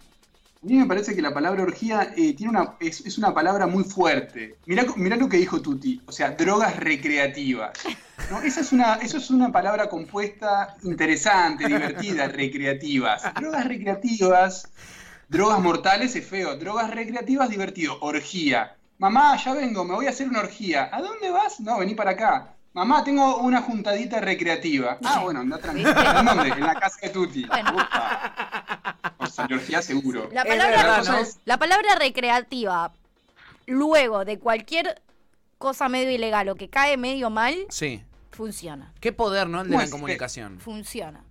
A 0.66 0.68
mí 0.68 0.78
me 0.78 0.88
parece 0.88 1.14
que 1.14 1.22
la 1.22 1.32
palabra 1.32 1.62
orgía 1.62 2.12
eh, 2.18 2.34
tiene 2.34 2.50
una, 2.50 2.74
es, 2.80 3.06
es 3.06 3.20
una 3.20 3.36
palabra 3.36 3.68
muy 3.68 3.84
fuerte. 3.84 4.56
Mirá, 4.66 4.84
mirá 4.96 5.16
lo 5.16 5.30
que 5.30 5.38
dijo 5.38 5.62
Tuti, 5.62 6.02
o 6.08 6.12
sea, 6.12 6.32
drogas 6.32 6.78
recreativas. 6.78 7.78
¿no? 8.32 8.42
Esa 8.42 8.62
es 8.62 8.72
una, 8.72 8.96
eso 8.96 9.18
es 9.18 9.30
una 9.30 9.52
palabra 9.52 9.90
compuesta 9.90 10.76
interesante, 10.82 11.68
divertida, 11.68 12.28
recreativas. 12.30 13.32
Drogas 13.36 13.68
recreativas, 13.68 14.72
drogas 15.30 15.60
mortales 15.62 16.16
es 16.16 16.26
feo, 16.26 16.58
drogas 16.58 16.90
recreativas 16.90 17.48
divertido, 17.48 18.00
orgía. 18.02 18.76
Mamá, 18.98 19.38
ya 19.38 19.54
vengo, 19.54 19.86
me 19.86 19.94
voy 19.94 20.08
a 20.08 20.10
hacer 20.10 20.28
una 20.28 20.40
orgía. 20.40 20.90
¿A 20.92 21.00
dónde 21.00 21.30
vas? 21.30 21.60
No, 21.60 21.78
vení 21.78 21.94
para 21.94 22.12
acá. 22.12 22.56
Mamá, 22.74 23.04
tengo 23.04 23.38
una 23.38 23.62
juntadita 23.62 24.20
recreativa. 24.20 24.98
Ah, 25.06 25.20
bueno, 25.22 25.42
anda 25.42 25.60
tranquilo. 25.60 25.92
¿En 25.92 26.26
dónde? 26.26 26.50
En 26.50 26.60
la 26.62 26.74
casa 26.74 26.98
de 27.04 27.10
Tuti. 27.10 27.46
Bueno. 27.46 27.78
La 29.70 29.82
seguro. 29.82 30.30
Palabra, 30.30 30.68
verdad, 30.68 31.06
¿no? 31.22 31.28
la 31.46 31.58
palabra 31.58 31.96
recreativa, 31.96 32.94
luego 33.66 34.24
de 34.26 34.40
cualquier 34.40 35.02
cosa 35.58 35.90
medio 35.90 36.12
ilegal 36.12 36.48
o 36.50 36.56
que 36.56 36.70
cae 36.70 36.96
medio 36.98 37.30
mal, 37.30 37.56
Sí. 37.70 38.04
funciona. 38.32 38.94
Qué 39.02 39.12
poder, 39.12 39.48
¿no? 39.50 39.62
El 39.62 39.68
de 39.70 39.74
¿Cómo 39.76 39.84
la 39.86 39.90
comunicación. 39.90 40.60
Funciona. 40.60 41.24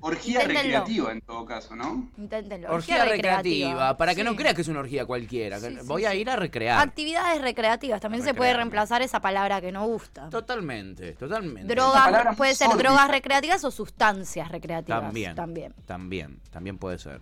Orgía 0.00 0.42
Inténtenlo. 0.42 0.62
recreativa 0.62 1.12
en 1.12 1.20
todo 1.22 1.44
caso, 1.44 1.74
¿no? 1.74 2.08
Inténtenlo. 2.16 2.72
Orgía 2.72 3.04
recreativa, 3.04 3.96
para 3.96 4.14
que 4.14 4.22
no 4.22 4.36
creas 4.36 4.54
que 4.54 4.62
es 4.62 4.68
una 4.68 4.80
orgía 4.80 5.04
cualquiera. 5.06 5.58
sí, 5.58 5.76
Voy 5.84 6.04
a 6.04 6.12
sí. 6.12 6.18
ir 6.18 6.30
a 6.30 6.36
recrear. 6.36 6.80
Actividades 6.80 7.40
recreativas. 7.42 8.00
También 8.00 8.22
se 8.22 8.32
puede 8.34 8.54
reemplazar 8.54 9.02
esa 9.02 9.20
palabra 9.20 9.60
que 9.60 9.72
no 9.72 9.86
gusta. 9.86 10.28
Totalmente, 10.30 11.12
totalmente. 11.14 11.74
Drogas, 11.74 12.36
puede 12.36 12.54
ser 12.54 12.68
sórdida. 12.68 12.88
drogas 12.90 13.08
recreativas 13.10 13.64
o 13.64 13.70
sustancias 13.70 14.50
recreativas. 14.52 15.00
También. 15.02 15.34
También. 15.34 15.74
También, 15.86 16.40
también 16.50 16.78
puede 16.78 16.98
ser. 16.98 17.20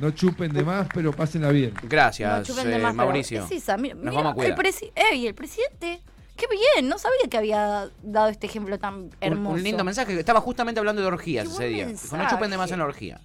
No 0.00 0.10
chupen 0.10 0.52
de 0.52 0.64
más, 0.64 0.88
pero 0.92 1.12
pásenla 1.12 1.50
bien. 1.50 1.74
Gracias, 1.84 2.38
No 2.40 2.44
chupen 2.44 2.68
de 2.70 2.76
eh, 2.76 2.78
más, 2.78 2.92
pero 2.94 3.04
Mauricio. 3.06 3.44
es 3.44 3.50
esa, 3.52 3.76
mira, 3.76 3.94
Nos 3.94 4.04
mira, 4.04 4.16
vamos 4.16 4.32
a 4.32 4.34
cuidar. 4.34 4.50
el, 4.52 4.56
presi- 4.58 4.90
ey, 4.94 5.26
el 5.28 5.34
presidente 5.34 6.02
Qué 6.36 6.46
bien, 6.50 6.88
no 6.88 6.98
sabía 6.98 7.28
que 7.30 7.36
había 7.38 7.88
dado 8.02 8.28
este 8.28 8.46
ejemplo 8.46 8.78
tan 8.78 8.94
Un, 8.94 9.10
hermoso. 9.20 9.54
un 9.56 9.62
lindo 9.62 9.84
mensaje. 9.84 10.18
Estaba 10.18 10.40
justamente 10.40 10.78
hablando 10.78 11.00
de 11.00 11.08
orgías 11.08 11.44
Qué 11.44 11.50
ese 11.50 11.58
buen 11.58 11.72
día. 11.74 11.86
Dijo, 11.86 12.16
no 12.16 12.28
chupen 12.28 12.50
de 12.50 12.58
más 12.58 12.70
en 12.70 12.78
la 12.78 12.84
orgía. 12.84 13.20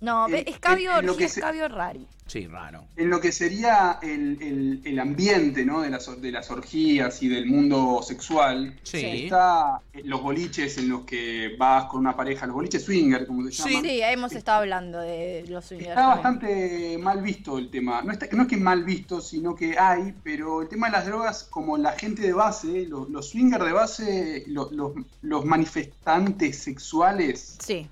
No, 0.00 0.28
Eh, 0.28 0.44
escabio, 0.46 1.02
lo 1.02 1.14
se- 1.14 1.24
escabio 1.24 1.68
rari. 1.68 2.06
Sí, 2.26 2.46
raro. 2.46 2.84
En 2.96 3.10
lo 3.10 3.20
que 3.20 3.32
sería 3.32 3.98
el, 4.02 4.38
el- 4.40 4.80
el 4.84 4.98
ambiente 5.00 5.64
¿no? 5.64 5.80
de, 5.80 5.90
las, 5.90 6.06
or- 6.06 6.20
de 6.20 6.30
las 6.30 6.48
orgías 6.50 7.20
y 7.24 7.28
del 7.28 7.46
mundo 7.46 8.00
sexual, 8.04 8.78
Sí. 8.84 9.24
está 9.24 9.80
eh, 9.92 10.02
los 10.04 10.22
boliches 10.22 10.78
en 10.78 10.88
los 10.90 11.04
que 11.04 11.56
vas 11.58 11.86
con 11.86 11.98
una 12.00 12.14
pareja, 12.16 12.46
los 12.46 12.54
boliches 12.54 12.84
swinger, 12.84 13.26
como 13.26 13.42
se 13.46 13.50
Sí. 13.52 13.62
llaman. 13.70 13.82
Sí, 13.82 14.00
hemos 14.02 14.32
estado 14.32 14.60
hablando 14.60 15.00
de 15.00 15.44
los 15.48 15.64
swingers. 15.64 15.88
Está 15.90 16.02
también. 16.02 16.22
bastante 16.22 16.98
mal 16.98 17.20
visto 17.20 17.58
el 17.58 17.68
tema. 17.68 18.00
No, 18.02 18.12
está- 18.12 18.28
no 18.30 18.42
es 18.42 18.48
que 18.48 18.56
mal 18.56 18.84
visto, 18.84 19.20
sino 19.20 19.56
que 19.56 19.76
hay, 19.76 20.14
pero 20.22 20.62
el 20.62 20.68
tema 20.68 20.86
de 20.86 20.92
las 20.92 21.06
drogas, 21.06 21.42
como 21.50 21.76
la 21.78 21.92
gente 21.92 22.22
de 22.22 22.32
base, 22.32 22.86
los, 22.86 23.10
los 23.10 23.28
swingers 23.28 23.64
de 23.64 23.72
base, 23.72 24.44
lo- 24.46 24.70
los, 24.70 24.92
los 25.22 25.44
manifestantes 25.44 26.58
sexuales 26.58 27.56
Sí, 27.60 27.88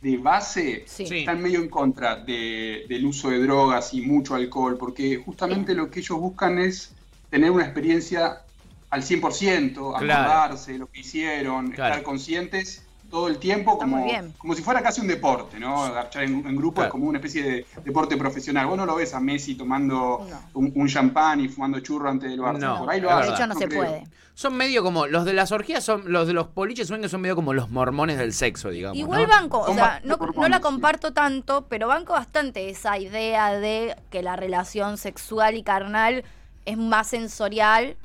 de 0.00 0.16
base, 0.16 0.84
sí. 0.86 1.04
Están 1.10 1.42
medio 1.42 1.60
en 1.60 1.68
contra 1.68 2.16
de- 2.16 2.84
del 2.88 3.04
uso 3.06 3.30
de 3.30 3.40
drogas 3.40 3.92
y 3.94 4.02
mucho 4.02 4.34
alcohol, 4.34 4.76
porque 4.78 5.16
justamente 5.16 5.74
lo 5.74 5.90
que 5.90 6.00
ellos 6.00 6.18
buscan 6.20 6.58
es 6.58 6.94
tener 7.30 7.50
una 7.50 7.64
experiencia 7.64 8.42
al 8.90 9.02
100%, 9.02 9.92
Claro. 9.98 10.22
acordarse 10.22 10.72
de 10.72 10.78
lo 10.78 10.86
que 10.86 11.00
hicieron, 11.00 11.72
Claro. 11.72 11.94
estar 11.94 12.04
conscientes 12.04 12.87
todo 13.10 13.28
el 13.28 13.38
tiempo 13.38 13.78
como, 13.78 14.06
como 14.36 14.54
si 14.54 14.62
fuera 14.62 14.82
casi 14.82 15.00
un 15.00 15.06
deporte, 15.06 15.58
¿no? 15.58 15.82
Agarchar 15.84 16.24
en, 16.24 16.46
en 16.46 16.56
grupo 16.56 16.76
Claro. 16.76 16.88
es 16.88 16.92
como 16.92 17.06
una 17.06 17.18
especie 17.18 17.42
de 17.42 17.66
deporte 17.84 18.16
profesional. 18.16 18.66
Vos 18.66 18.76
no 18.76 18.84
lo 18.86 18.96
ves 18.96 19.14
a 19.14 19.20
Messi 19.20 19.54
tomando 19.54 20.26
No. 20.28 20.40
un, 20.54 20.72
un 20.74 20.88
champán 20.88 21.40
y 21.40 21.48
fumando 21.48 21.80
churro 21.80 22.10
antes 22.10 22.30
del 22.30 22.40
Barça. 22.40 22.58
No, 22.58 22.78
Por 22.80 22.90
ahí 22.90 23.00
lo 23.00 23.08
De 23.16 23.28
hecho, 23.30 23.46
no, 23.46 23.54
se 23.54 23.66
creo. 23.68 23.80
puede. 23.82 24.04
Son 24.34 24.54
medio 24.56 24.84
como. 24.84 25.06
Los 25.08 25.24
de 25.24 25.32
las 25.32 25.50
orgías 25.50 25.82
son. 25.82 26.12
Los 26.12 26.26
de 26.28 26.32
los 26.32 26.46
poliches 26.48 26.86
swingers 26.88 27.10
son 27.10 27.20
medio 27.22 27.34
como 27.34 27.54
los 27.54 27.70
mormones 27.70 28.18
del 28.18 28.32
sexo, 28.32 28.68
digamos. 28.70 28.96
Igual 28.96 29.22
¿no? 29.22 29.28
banco, 29.28 29.58
o 29.60 29.74
sea, 29.74 30.00
no, 30.04 30.16
no 30.16 30.48
la 30.48 30.60
comparto 30.60 31.12
tanto, 31.12 31.66
pero 31.68 31.88
banco 31.88 32.12
bastante 32.12 32.68
esa 32.70 32.98
idea 32.98 33.52
de 33.58 33.96
que 34.10 34.22
la 34.22 34.36
relación 34.36 34.96
sexual 34.96 35.56
y 35.56 35.62
carnal 35.64 36.22
es 36.66 36.76
más 36.78 37.08
sensorial. 37.08 37.96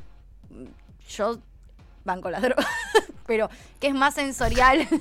Yo 1.08 1.38
banco 2.06 2.32
la 2.32 2.40
droga, 2.40 2.66
pero 3.26 3.50
que 3.80 3.88
es 3.88 3.94
más 3.94 4.16
sensorial. 4.16 4.88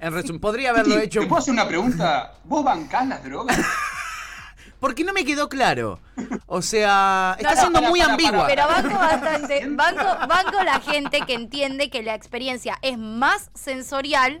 En 0.00 0.14
resumen, 0.14 0.40
podría 0.40 0.70
haberlo 0.70 0.98
hecho. 0.98 1.20
¿Te 1.20 1.26
puedo 1.26 1.40
hacer 1.40 1.52
una 1.52 1.68
pregunta? 1.68 2.32
¿Vos 2.44 2.64
bancás 2.64 3.06
las 3.06 3.22
drogas? 3.22 3.58
Porque 4.80 5.04
no 5.04 5.12
me 5.12 5.26
quedó 5.26 5.50
claro. 5.50 6.00
O 6.46 6.62
sea, 6.62 7.36
está 7.38 7.50
No, 7.50 7.54
no, 7.56 7.60
siendo 7.60 7.78
para, 7.80 7.90
muy 7.90 8.00
para, 8.00 8.12
ambigua. 8.12 8.46
Pero 8.46 8.66
banco 8.66 8.98
bastante, 8.98 9.66
banco, 9.70 10.26
banco 10.26 10.62
la 10.64 10.80
gente 10.80 11.20
que 11.26 11.34
entiende 11.34 11.90
que 11.90 12.02
la 12.02 12.14
experiencia 12.14 12.78
es 12.80 12.96
más 12.96 13.50
sensorial, 13.54 14.40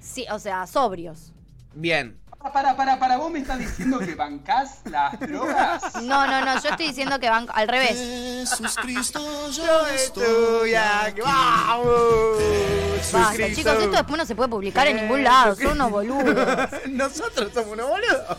sí, 0.00 0.26
o 0.30 0.38
sea, 0.38 0.66
sobrios. 0.66 1.32
Bien. 1.74 2.18
Para, 2.46 2.52
para, 2.52 2.76
para, 2.76 2.98
para, 3.00 3.16
vos 3.16 3.30
me 3.30 3.40
estás 3.40 3.58
diciendo 3.58 3.98
que 3.98 4.14
bancás 4.14 4.78
las 4.84 5.18
drogas. 5.18 5.82
No, 6.02 6.26
no, 6.28 6.44
no, 6.44 6.62
yo 6.62 6.68
estoy 6.68 6.86
diciendo 6.86 7.18
que 7.18 7.28
banco 7.28 7.52
al 7.52 7.66
revés. 7.66 8.48
Jesús 8.48 8.76
Cristo, 8.80 9.50
yo 9.50 9.64
tuya, 10.14 11.12
Basta, 13.12 13.52
chicos, 13.52 13.72
esto 13.74 13.90
después 13.90 14.18
no 14.18 14.24
se 14.24 14.36
puede 14.36 14.48
publicar 14.48 14.86
en 14.86 14.96
ningún 14.96 15.24
lado, 15.24 15.56
son 15.56 15.72
unos 15.72 15.90
boludos. 15.90 16.70
Nosotros 16.88 17.50
somos 17.52 17.72
unos 17.72 17.88
boludos. 17.88 18.38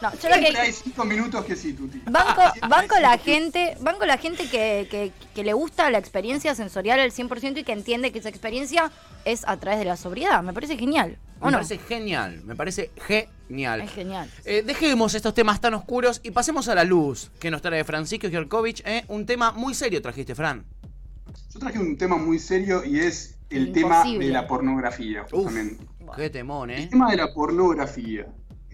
No, 0.00 0.12
yo 0.12 0.28
lo 0.28 0.36
que 0.36 0.56
hay 0.56 0.72
cinco 0.72 1.04
minutos 1.04 1.44
que 1.44 1.56
sí, 1.56 1.72
Tuti. 1.72 2.00
banco, 2.10 2.40
Siempre 2.52 2.68
banco 2.68 2.94
la 3.00 3.18
gente, 3.18 3.76
banco 3.80 4.06
la 4.06 4.16
gente 4.16 4.48
que, 4.48 4.86
que, 4.90 5.12
que 5.34 5.42
le 5.44 5.52
gusta 5.52 5.90
la 5.90 5.98
experiencia 5.98 6.54
sensorial 6.54 7.00
al 7.00 7.10
100% 7.10 7.58
y 7.58 7.64
que 7.64 7.72
entiende 7.72 8.12
que 8.12 8.20
esa 8.20 8.28
experiencia 8.28 8.92
es 9.24 9.46
a 9.48 9.56
través 9.56 9.80
de 9.80 9.84
la 9.86 9.96
sobriedad. 9.96 10.42
Me 10.42 10.52
parece 10.52 10.76
genial. 10.78 11.18
¿O 11.40 11.46
Me 11.46 11.50
no? 11.52 11.56
parece 11.58 11.78
genial. 11.78 12.42
Me 12.44 12.54
parece 12.54 12.90
genial. 13.06 13.80
Es 13.80 13.90
genial. 13.92 14.30
Eh, 14.44 14.62
dejemos 14.64 15.14
estos 15.14 15.34
temas 15.34 15.60
tan 15.60 15.74
oscuros 15.74 16.20
y 16.22 16.30
pasemos 16.30 16.68
a 16.68 16.74
la 16.76 16.84
luz 16.84 17.30
que 17.40 17.50
nos 17.50 17.60
trae 17.60 17.82
Francisco 17.84 18.28
Gierkovich. 18.28 18.82
¿eh? 18.86 19.04
Un 19.08 19.26
tema 19.26 19.50
muy 19.52 19.74
serio 19.74 20.00
trajiste, 20.00 20.34
Fran. 20.36 20.64
Yo 21.52 21.58
traje 21.58 21.78
un 21.78 21.96
tema 21.96 22.16
muy 22.18 22.38
serio 22.38 22.84
y 22.84 23.00
es 23.00 23.36
el 23.50 23.68
Imposible. 23.68 23.84
tema 23.84 24.18
de 24.20 24.28
la 24.30 24.46
pornografía, 24.46 25.22
Uf, 25.22 25.30
justamente. 25.32 25.84
qué 26.16 26.30
temón, 26.30 26.70
El 26.70 26.82
¿eh? 26.84 26.86
tema 26.86 27.10
de 27.10 27.16
la 27.16 27.32
pornografía. 27.32 28.26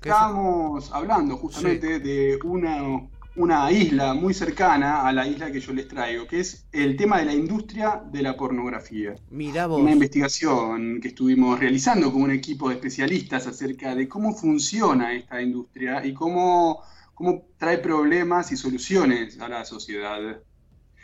¿Qué 0.04 0.11
Estábamos 0.11 0.92
hablando 0.92 1.38
justamente 1.38 1.99
de 1.99 2.38
una, 2.44 3.08
una 3.37 3.73
isla 3.73 4.12
muy 4.12 4.34
cercana 4.34 5.08
a 5.08 5.12
la 5.14 5.26
isla 5.26 5.50
que 5.50 5.61
yo 5.61 5.73
les 5.73 5.88
traigo, 5.88 6.26
que 6.26 6.40
es 6.40 6.66
el 6.73 6.94
tema 6.99 7.20
de 7.20 7.25
la 7.25 7.32
industria 7.32 8.02
de 8.12 8.20
la 8.20 8.37
pornografía. 8.37 9.14
Mirá 9.30 9.66
vos. 9.66 9.80
Una 9.80 9.92
investigación 9.92 11.00
que 11.00 11.08
estuvimos 11.08 11.58
realizando 11.58 12.12
con 12.12 12.20
un 12.20 12.32
equipo 12.32 12.68
de 12.68 12.75
especialistas 12.75 13.46
acerca 13.46 13.94
de 13.94 14.06
cómo 14.06 14.34
funciona 14.34 15.14
esta 15.14 15.40
industria 15.40 16.04
y 16.04 16.12
cómo, 16.12 16.82
cómo 17.14 17.46
trae 17.56 17.78
problemas 17.78 18.52
y 18.52 18.58
soluciones 18.58 19.40
a 19.40 19.49
la 19.49 19.64
sociedad. 19.64 20.20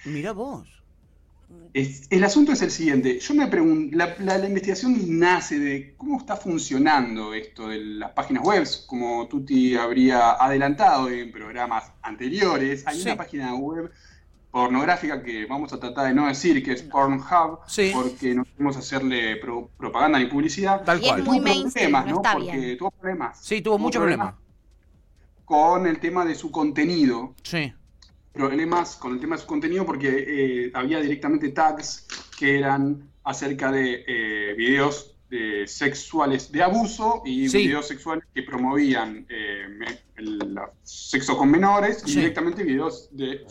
Mirá 0.04 0.32
vos. 0.32 0.79
Es- 1.72 2.08
el 2.10 2.24
asunto 2.24 2.50
es 2.52 2.62
el 2.62 2.70
siguiente. 2.72 3.20
Yo 3.20 3.32
me 3.34 3.46
pregunto, 3.46 3.96
la, 3.96 4.16
la- 4.18 4.38
la 4.38 4.46
investigación 4.48 4.96
nace 5.20 5.58
de 5.58 5.94
cómo 5.96 6.18
está 6.18 6.34
funcionando 6.36 7.32
esto 7.32 7.68
de 7.68 7.78
las 7.78 8.10
páginas 8.10 8.42
web, 8.42 8.66
como 8.86 9.28
Tuti 9.28 9.76
habría 9.76 10.32
adelantado 10.32 11.08
en 11.08 11.30
programas 11.30 11.92
anteriores. 12.02 12.84
Hay 12.88 12.96
Sí. 12.96 13.02
una 13.06 13.16
página 13.16 13.54
web 13.54 13.90
pornográfica 14.50 15.22
que 15.22 15.46
vamos 15.46 15.72
a 15.72 15.78
tratar 15.78 16.08
de 16.08 16.14
no 16.14 16.26
decir 16.26 16.60
que 16.64 16.72
es 16.72 16.82
Pornhub, 16.82 17.60
Sí. 17.68 17.92
porque 17.94 18.34
no 18.34 18.44
queremos 18.44 18.76
hacerle 18.76 19.36
pro- 19.36 19.70
propaganda 19.78 20.18
ni 20.18 20.26
publicidad. 20.26 20.82
Tal 20.82 20.98
Y 20.98 21.02
es 21.04 21.08
cual. 21.08 21.22
muy 21.22 21.36
Tuvo 21.38 21.44
mainstream, 21.48 21.92
problemas, 21.92 22.06
no 22.06 22.22
Porque 22.22 22.58
bien. 22.60 22.78
tuvo 22.78 22.90
problemas. 22.90 23.38
Sí, 23.44 23.60
tuvo 23.62 23.78
muchos 23.78 24.00
problemas. 24.00 24.34
Con 25.44 25.86
el 25.86 26.00
tema 26.00 26.24
de 26.24 26.34
su 26.34 26.50
contenido 26.50 27.34
Sí. 27.44 27.72
Problemas 28.32 28.96
con 28.96 29.12
el 29.14 29.20
tema 29.20 29.36
de 29.36 29.42
su 29.42 29.46
contenido 29.48 29.84
porque 29.84 30.08
eh, 30.66 30.70
había 30.74 31.00
directamente 31.00 31.48
tags 31.50 32.06
que 32.38 32.58
eran 32.58 33.08
acerca 33.24 33.70
de 33.72 34.04
eh, 34.06 34.54
videos 34.56 35.16
de 35.28 35.66
sexuales 35.66 36.50
de 36.50 36.62
abuso 36.62 37.22
y 37.24 37.48
Sí. 37.48 37.58
videos 37.68 37.86
sexuales 37.86 38.24
que 38.34 38.42
promovían 38.42 39.26
eh, 39.28 39.66
me- 39.68 39.98
el 40.16 40.58
sexo 40.82 41.36
con 41.36 41.50
menores 41.50 42.02
y 42.06 42.10
Sí. 42.10 42.16
directamente 42.20 42.62
videos 42.64 43.08
de 43.12 43.44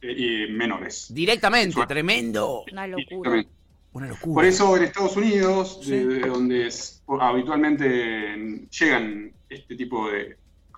eh, 0.00 0.46
y 0.48 0.52
menores. 0.52 1.12
Directamente, 1.12 1.80
tremendo. 1.86 2.64
Una 2.70 2.86
locura. 2.86 3.06
Directamente. 3.30 3.50
Una 3.92 4.06
locura. 4.08 4.34
Por 4.34 4.44
eso 4.44 4.76
en 4.76 4.84
Estados 4.84 5.16
Unidos, 5.16 5.80
Sí. 5.82 5.90
de, 5.90 6.06
de 6.06 6.20
donde 6.28 6.66
es- 6.68 7.02
habitualmente 7.20 8.66
llegan 8.70 9.32
este 9.48 9.74
tipo 9.76 10.08
de 10.10 10.36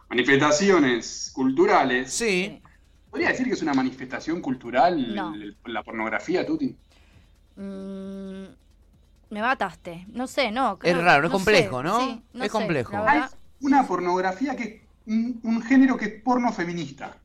manifestaciones 0.08 1.30
culturales, 1.34 2.12
Sí. 2.12 2.60
¿Podría 3.10 3.28
decir 3.30 3.46
que 3.46 3.54
es 3.54 3.62
una 3.62 3.74
manifestación 3.74 4.40
cultural 4.40 5.14
No. 5.14 5.34
el- 5.34 5.56
la 5.66 5.82
pornografía, 5.82 6.46
Tuti? 6.46 6.76
Mm, 7.56 8.44
me 9.30 9.40
mataste. 9.40 10.06
No 10.12 10.26
sé, 10.26 10.50
no. 10.50 10.78
Es 10.82 10.96
raro, 10.96 11.26
es 11.26 11.30
no 11.30 11.36
complejo, 11.36 11.78
sé, 11.78 11.84
¿no? 11.84 12.00
sí, 12.00 12.22
Es 12.34 12.42
sé, 12.42 12.48
complejo. 12.50 12.96
Hay 12.96 13.22
una 13.60 13.86
pornografía 13.86 14.56
que 14.56 14.62
es 14.64 14.82
un, 15.06 15.40
un 15.42 15.62
género 15.62 15.96
que 15.96 16.04
es 16.06 16.22
porno 16.22 16.52
feminista. 16.52 17.16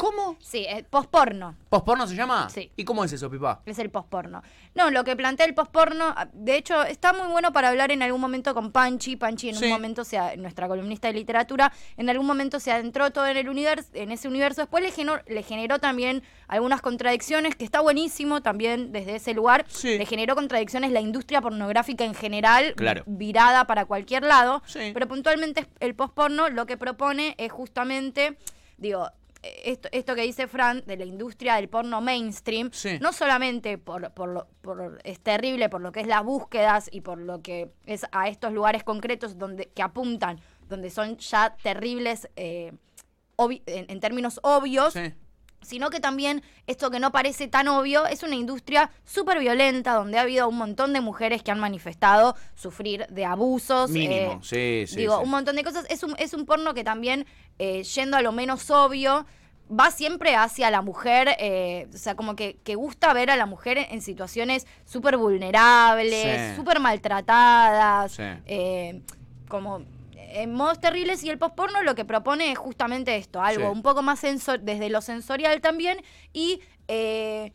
¿Cómo? 0.00 0.36
Sí, 0.40 0.64
eh, 0.66 0.82
posporno. 0.88 1.56
¿Posporno 1.68 2.06
se 2.06 2.14
llama? 2.14 2.48
Sí. 2.48 2.72
¿Y 2.74 2.84
cómo 2.84 3.04
es 3.04 3.12
eso, 3.12 3.30
pipa? 3.30 3.60
Es 3.66 3.78
el 3.78 3.90
posporno. 3.90 4.42
No, 4.74 4.90
lo 4.90 5.04
que 5.04 5.14
plantea 5.14 5.44
el 5.44 5.52
posporno, 5.54 6.06
ah, 6.16 6.26
de 6.32 6.56
hecho, 6.56 6.82
está 6.84 7.12
muy 7.12 7.26
bueno 7.28 7.52
para 7.52 7.68
hablar 7.68 7.92
en 7.92 8.02
algún 8.02 8.20
momento 8.20 8.54
con 8.54 8.72
Panchi. 8.72 9.16
Panchi 9.16 9.50
en 9.50 9.56
Sí. 9.56 9.64
un 9.66 9.70
momento, 9.72 10.02
se, 10.04 10.36
nuestra 10.38 10.68
columnista 10.68 11.08
de 11.08 11.14
literatura, 11.14 11.70
en 11.98 12.08
algún 12.08 12.26
momento 12.26 12.58
se 12.60 12.72
adentró 12.72 13.10
todo 13.10 13.26
en 13.26 13.36
el 13.36 13.48
universo, 13.50 13.90
en 13.92 14.10
ese 14.10 14.26
universo. 14.26 14.62
Después 14.62 14.82
le 14.82 14.90
generó, 14.90 15.22
le 15.26 15.42
generó 15.42 15.78
también 15.78 16.22
algunas 16.48 16.80
contradicciones, 16.80 17.54
que 17.54 17.64
está 17.64 17.80
buenísimo 17.80 18.40
también 18.40 18.92
desde 18.92 19.16
ese 19.16 19.34
lugar. 19.34 19.66
Sí. 19.68 19.98
Le 19.98 20.06
generó 20.06 20.34
contradicciones 20.34 20.92
la 20.92 21.00
industria 21.00 21.42
pornográfica 21.42 22.04
en 22.04 22.14
general, 22.14 22.72
Claro. 22.74 23.02
virada 23.06 23.66
para 23.66 23.84
cualquier 23.84 24.22
lado. 24.24 24.62
Sí. 24.66 24.92
Pero 24.94 25.06
puntualmente 25.08 25.66
el 25.80 25.94
posporno 25.94 26.48
lo 26.48 26.64
que 26.64 26.78
propone 26.78 27.34
es 27.38 27.52
justamente, 27.52 28.38
digo, 28.78 29.10
esto, 29.42 29.88
esto 29.92 30.14
que 30.14 30.22
dice 30.22 30.46
Fran 30.48 30.82
de 30.86 30.96
la 30.96 31.04
industria 31.04 31.54
del 31.56 31.68
porno 31.68 32.00
mainstream, 32.00 32.70
Sí. 32.72 32.98
no 33.00 33.12
solamente 33.12 33.78
por, 33.78 34.10
por, 34.12 34.46
por- 34.60 35.00
es 35.04 35.20
terrible 35.20 35.68
por 35.68 35.80
lo 35.80 35.92
que 35.92 36.00
es 36.00 36.06
las 36.06 36.22
búsquedas 36.24 36.88
y 36.92 37.00
por 37.00 37.18
lo 37.18 37.40
que 37.42 37.70
es 37.86 38.04
a 38.12 38.28
estos 38.28 38.52
lugares 38.52 38.84
concretos 38.84 39.38
donde 39.38 39.66
que 39.68 39.82
apuntan, 39.82 40.40
donde 40.68 40.90
son 40.90 41.16
ya 41.18 41.56
terribles 41.62 42.28
eh, 42.36 42.72
en, 43.38 43.86
en 43.90 44.00
términos 44.00 44.38
obvios, 44.42 44.92
Sí. 44.92 45.12
Sino 45.62 45.90
que 45.90 46.00
también 46.00 46.42
esto 46.66 46.90
que 46.90 47.00
no 47.00 47.12
parece 47.12 47.48
tan 47.48 47.68
obvio 47.68 48.06
es 48.06 48.22
una 48.22 48.34
industria 48.34 48.90
súper 49.04 49.38
violenta 49.38 49.94
donde 49.94 50.18
ha 50.18 50.22
habido 50.22 50.48
un 50.48 50.56
montón 50.56 50.92
de 50.92 51.00
mujeres 51.00 51.42
que 51.42 51.50
han 51.50 51.60
manifestado 51.60 52.34
sufrir 52.54 53.06
de 53.08 53.24
abusos. 53.24 53.90
Mínimo. 53.90 54.32
eh, 54.32 54.38
sí, 54.42 54.84
sí. 54.86 54.96
digo, 54.96 55.18
sí. 55.18 55.24
un 55.24 55.30
montón 55.30 55.56
de 55.56 55.64
cosas. 55.64 55.86
Es 55.90 56.02
un, 56.02 56.14
es 56.18 56.32
un 56.34 56.46
porno 56.46 56.74
que 56.74 56.84
también, 56.84 57.26
eh, 57.58 57.82
yendo 57.82 58.16
a 58.16 58.22
lo 58.22 58.32
menos 58.32 58.70
obvio, 58.70 59.26
va 59.70 59.90
siempre 59.90 60.34
hacia 60.34 60.70
la 60.70 60.82
mujer, 60.82 61.36
eh, 61.38 61.86
o 61.94 61.96
sea, 61.96 62.16
como 62.16 62.34
que, 62.34 62.56
que 62.64 62.74
gusta 62.74 63.12
ver 63.12 63.30
a 63.30 63.36
la 63.36 63.46
mujer 63.46 63.78
en, 63.78 64.00
situaciones 64.02 64.66
súper 64.84 65.16
vulnerables, 65.16 66.56
súper 66.56 66.80
maltratadas, 66.80 68.12
Sí. 68.12 69.02
como 69.48 69.84
en 70.30 70.52
modos 70.54 70.80
terribles 70.80 71.22
y 71.24 71.30
el 71.30 71.38
postporno 71.38 71.82
lo 71.82 71.94
que 71.94 72.04
propone 72.04 72.52
es 72.52 72.58
justamente 72.58 73.16
esto, 73.16 73.40
algo 73.42 73.66
Sí. 73.66 73.72
un 73.72 73.82
poco 73.82 74.02
más 74.02 74.20
sensor 74.20 74.60
desde 74.60 74.88
lo 74.90 75.00
sensorial 75.02 75.60
también 75.60 75.98
y 76.32 76.60
eh, 76.88 77.52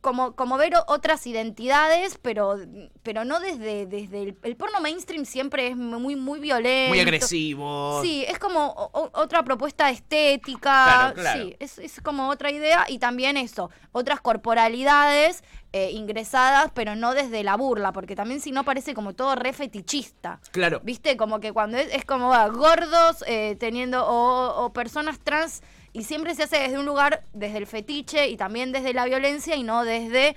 como, 0.00 0.36
como 0.36 0.56
ver 0.56 0.72
otras 0.86 1.26
identidades, 1.26 2.16
pero, 2.22 2.56
pero 3.02 3.24
no 3.24 3.40
desde, 3.40 3.86
desde 3.86 4.22
el, 4.22 4.38
el 4.44 4.54
porno 4.56 4.78
mainstream 4.80 5.24
siempre 5.24 5.66
es 5.66 5.76
muy, 5.76 6.14
muy 6.14 6.38
violento. 6.38 6.90
Muy 6.90 7.00
agresivo. 7.00 8.00
Sí, 8.02 8.24
es 8.28 8.38
como 8.38 8.66
o- 8.68 9.10
otra 9.14 9.42
propuesta 9.42 9.90
estética. 9.90 10.84
Claro, 11.10 11.14
claro. 11.14 11.42
Sí, 11.42 11.56
es, 11.58 11.78
es 11.78 12.00
como 12.00 12.28
otra 12.28 12.52
idea 12.52 12.84
y 12.88 13.00
también 13.00 13.36
eso, 13.36 13.68
otras 13.90 14.20
corporalidades 14.20 15.42
eh, 15.72 15.90
ingresadas, 15.92 16.70
pero 16.74 16.94
no 16.96 17.12
desde 17.14 17.42
la 17.44 17.56
burla, 17.56 17.92
porque 17.92 18.16
también 18.16 18.40
si 18.40 18.50
no 18.52 18.64
parece 18.64 18.94
como 18.94 19.12
todo 19.14 19.34
re 19.34 19.52
fetichista. 19.52 20.40
Claro. 20.52 20.80
¿Viste? 20.82 21.16
Como 21.16 21.38
que 21.40 21.52
cuando 21.52 21.76
es, 21.76 21.92
es 21.92 22.04
como 22.04 22.32
ah, 22.32 22.48
gordos 22.48 23.22
eh, 23.26 23.56
teniendo 23.60 24.06
o, 24.06 24.64
o 24.64 24.72
personas 24.72 25.18
trans 25.18 25.62
y 25.92 26.04
siempre 26.04 26.34
se 26.34 26.44
hace 26.44 26.58
desde 26.58 26.78
un 26.78 26.86
lugar, 26.86 27.22
desde 27.34 27.58
el 27.58 27.66
fetiche 27.66 28.28
y 28.28 28.36
también 28.36 28.72
desde 28.72 28.94
la 28.94 29.04
violencia 29.06 29.56
y 29.56 29.62
no 29.62 29.84
desde 29.84 30.36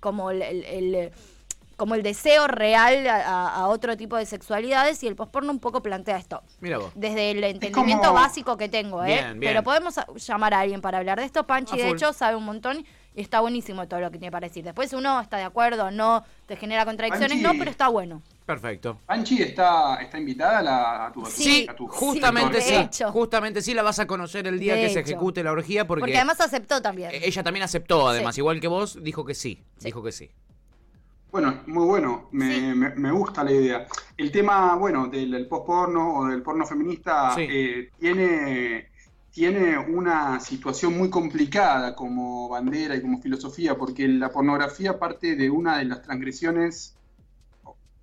como 0.00 0.30
el, 0.30 0.42
el- 0.42 0.64
el, 0.64 1.12
como 1.76 1.94
el 1.94 2.02
deseo 2.02 2.46
real 2.46 3.06
a, 3.08 3.16
a- 3.16 3.54
a 3.56 3.68
otro 3.68 3.96
tipo 3.96 4.16
de 4.16 4.26
sexualidades 4.26 5.02
y 5.02 5.06
el 5.08 5.16
postporno 5.16 5.50
un 5.50 5.58
poco 5.58 5.82
plantea 5.82 6.18
esto. 6.18 6.42
Mira 6.60 6.78
vos. 6.78 6.92
Desde 6.94 7.30
el 7.32 7.42
entendimiento 7.42 8.08
como- 8.08 8.14
básico 8.20 8.56
que 8.56 8.68
tengo, 8.68 9.02
¿eh? 9.02 9.08
Bien, 9.14 9.40
bien. 9.40 9.50
Pero 9.50 9.62
podemos 9.62 9.94
llamar 10.16 10.54
a 10.54 10.60
alguien 10.60 10.80
para 10.80 10.98
hablar 10.98 11.18
de 11.18 11.24
esto. 11.26 11.44
Panchi, 11.46 11.76
de 11.76 11.88
hecho, 11.90 12.12
sabe 12.12 12.36
un 12.36 12.44
montón 12.44 12.84
está 13.14 13.40
buenísimo 13.40 13.86
todo 13.88 14.00
lo 14.00 14.10
que 14.10 14.18
tiene 14.18 14.32
para 14.32 14.48
decir. 14.48 14.64
Después 14.64 14.92
uno 14.92 15.20
está 15.20 15.36
de 15.36 15.44
acuerdo, 15.44 15.90
no 15.90 16.24
te 16.46 16.56
genera 16.56 16.84
contradicciones, 16.84 17.38
Panchi- 17.38 17.42
no, 17.42 17.52
pero 17.58 17.70
está 17.70 17.88
bueno. 17.88 18.22
Perfecto. 18.44 18.98
Panchi 19.06 19.40
está, 19.42 19.96
está 20.02 20.18
invitada 20.18 20.58
a, 20.58 20.62
la, 20.62 21.06
a 21.06 21.12
tu 21.12 21.24
Sí, 21.26 21.66
a 21.68 21.74
tu- 21.74 21.86
Justamente 21.88 22.60
sí. 22.60 22.74
hecho. 22.74 23.10
Justamente 23.10 23.62
sí 23.62 23.72
la 23.72 23.82
vas 23.82 23.98
a 23.98 24.06
conocer 24.06 24.46
el 24.46 24.58
día 24.58 24.74
De 24.74 24.82
que 24.82 24.90
se 24.90 25.00
ejecute 25.00 25.42
la 25.42 25.52
orgía 25.52 25.86
porque, 25.86 26.00
Porque, 26.00 26.16
además 26.16 26.40
aceptó 26.40 26.82
también. 26.82 27.10
eh, 27.12 27.20
ella 27.24 27.42
también 27.42 27.62
aceptó, 27.64 28.06
además, 28.08 28.34
Sí. 28.34 28.40
igual 28.42 28.60
que 28.60 28.68
vos, 28.68 29.02
dijo 29.02 29.24
que 29.24 29.34
sí. 29.34 29.62
Sí. 29.78 29.86
Dijo 29.86 30.02
que 30.02 30.12
sí. 30.12 30.30
Bueno, 31.30 31.62
muy 31.66 31.84
bueno, 31.86 32.28
me, 32.30 32.54
Sí. 32.54 32.60
me- 32.60 32.94
me 32.94 33.10
gusta 33.10 33.42
la 33.42 33.50
idea. 33.50 33.86
El 34.16 34.30
tema, 34.30 34.76
bueno, 34.76 35.08
del, 35.08 35.32
del 35.32 35.48
post-porno 35.48 36.18
o 36.18 36.26
del 36.26 36.42
porno 36.42 36.64
feminista 36.64 37.34
Sí. 37.34 37.46
eh, 37.48 37.90
tiene, 37.98 38.88
tiene 39.34 39.76
una 39.76 40.38
situación 40.38 40.96
muy 40.96 41.10
complicada 41.10 41.96
como 41.96 42.48
bandera 42.48 42.94
y 42.94 43.02
como 43.02 43.20
filosofía, 43.20 43.74
porque 43.76 44.06
la 44.06 44.30
pornografía 44.30 44.96
parte 44.96 45.34
de 45.34 45.50
una 45.50 45.78
de 45.78 45.86
las 45.86 46.02
transgresiones 46.02 46.94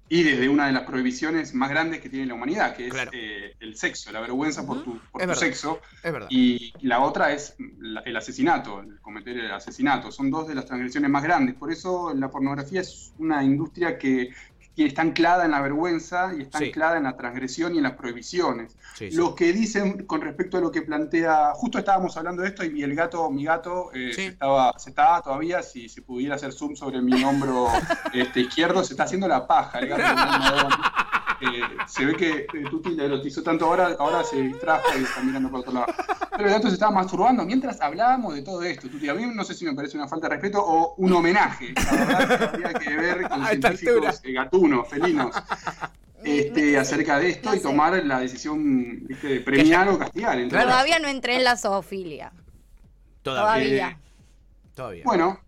y 0.09 0.23
desde 0.23 0.49
una 0.49 0.67
de 0.67 0.73
las 0.73 0.83
prohibiciones 0.83 1.53
más 1.53 1.69
grandes 1.69 2.01
que 2.01 2.09
tiene 2.09 2.25
la 2.25 2.33
humanidad, 2.33 2.75
que 2.75 2.87
es 2.87 2.91
Claro. 2.93 3.11
eh, 3.13 3.55
el 3.61 3.77
sexo, 3.77 4.11
la 4.11 4.19
vergüenza 4.19 4.65
por 4.67 4.83
tu, 4.83 4.99
por 5.09 5.21
tu 5.21 5.27
verdad. 5.27 5.35
sexo. 5.35 5.79
Es 6.03 6.11
verdad. 6.11 6.27
Y 6.29 6.73
la 6.81 6.99
otra 6.99 7.31
es 7.31 7.55
la- 7.79 8.01
el 8.01 8.17
asesinato, 8.17 8.81
el 8.81 8.99
cometer 8.99 9.37
el 9.37 9.51
asesinato. 9.51 10.11
Son 10.11 10.29
dos 10.29 10.49
de 10.49 10.55
las 10.55 10.65
transgresiones 10.65 11.09
más 11.09 11.23
grandes. 11.23 11.55
Por 11.55 11.71
eso 11.71 12.13
la 12.13 12.29
pornografía 12.29 12.81
es 12.81 13.13
una 13.19 13.41
industria 13.41 13.97
que, 13.97 14.31
que 14.75 14.85
está 14.85 15.01
anclada 15.01 15.43
en 15.45 15.51
la 15.51 15.61
vergüenza 15.61 16.33
y 16.33 16.41
está 16.43 16.59
Sí. 16.59 16.65
anclada 16.65 16.97
en 16.97 17.03
la 17.03 17.17
transgresión 17.17 17.75
y 17.75 17.77
en 17.77 17.83
las 17.83 17.93
prohibiciones. 17.93 18.77
Sí, 18.95 19.11
sí. 19.11 19.17
Lo 19.17 19.35
que 19.35 19.51
dicen 19.51 20.05
con 20.05 20.21
respecto 20.21 20.57
a 20.57 20.61
lo 20.61 20.71
que 20.71 20.81
plantea, 20.81 21.51
justo 21.55 21.77
estábamos 21.79 22.15
hablando 22.17 22.41
de 22.41 22.49
esto 22.49 22.63
y 22.63 22.81
el 22.81 22.95
gato, 22.95 23.29
mi 23.29 23.43
gato, 23.43 23.91
eh, 23.93 24.11
se, 24.13 24.27
estaba, 24.27 24.73
se 24.79 24.91
está 24.91 25.21
todavía, 25.21 25.61
si 25.61 25.89
se 25.89 26.01
pudiera 26.01 26.35
hacer 26.35 26.53
zoom 26.53 26.75
sobre 26.75 27.01
mi 27.01 27.23
hombro 27.23 27.67
este, 28.13 28.41
izquierdo, 28.41 28.83
se 28.83 28.93
está 28.93 29.03
haciendo 29.03 29.27
la 29.27 29.45
paja 29.45 29.79
el 29.79 29.87
gato. 29.89 30.03
Eh, 31.41 31.61
se 31.87 32.05
ve 32.05 32.15
que 32.15 32.29
eh, 32.41 32.63
Tuti 32.69 32.89
le 32.91 33.05
erotizó 33.05 33.41
tanto 33.41 33.65
ahora, 33.65 33.95
ahora 33.99 34.23
se 34.23 34.41
distrajo 34.41 34.83
y 34.99 35.03
está 35.03 35.21
mirando 35.23 35.49
por 35.49 35.61
otro 35.61 35.73
lado. 35.73 35.87
Pero 36.31 36.45
el 36.45 36.51
gato 36.51 36.67
se 36.67 36.75
estaba 36.75 36.91
masturbando 36.91 37.43
mientras 37.45 37.81
hablábamos 37.81 38.35
de 38.35 38.41
todo 38.43 38.61
esto, 38.63 38.87
Tuti. 38.89 39.09
A 39.09 39.13
mí 39.15 39.25
no 39.33 39.43
sé 39.43 39.53
si 39.55 39.65
me 39.65 39.73
parece 39.73 39.97
una 39.97 40.07
falta 40.07 40.27
de 40.27 40.35
respeto 40.35 40.63
o 40.63 40.95
un 40.97 41.11
homenaje. 41.13 41.73
La 41.75 41.91
verdad 42.05 42.27
que 42.39 42.43
habría 42.45 42.73
que 42.73 42.95
ver 42.95 43.29
con 43.29 43.45
científicos 43.47 44.21
eh, 44.23 44.33
gatunos, 44.33 44.87
felinos, 44.87 45.35
este, 46.23 46.77
acerca 46.77 47.17
de 47.19 47.29
esto 47.29 47.49
No 47.49 47.55
y 47.55 47.57
sé. 47.57 47.63
tomar 47.63 48.05
la 48.05 48.19
decisión 48.19 49.07
¿viste? 49.07 49.27
de 49.27 49.39
premiar 49.41 49.89
o 49.89 49.97
castigar. 49.97 50.37
Entonces, 50.39 50.67
Todavía 50.69 50.99
no 50.99 51.07
entré 51.07 51.35
en 51.37 51.43
la 51.43 51.57
zoofilia. 51.57 52.31
Todavía. 53.23 53.89
Eh, 53.89 53.97
Todavía. 54.75 55.03
Bueno, 55.05 55.39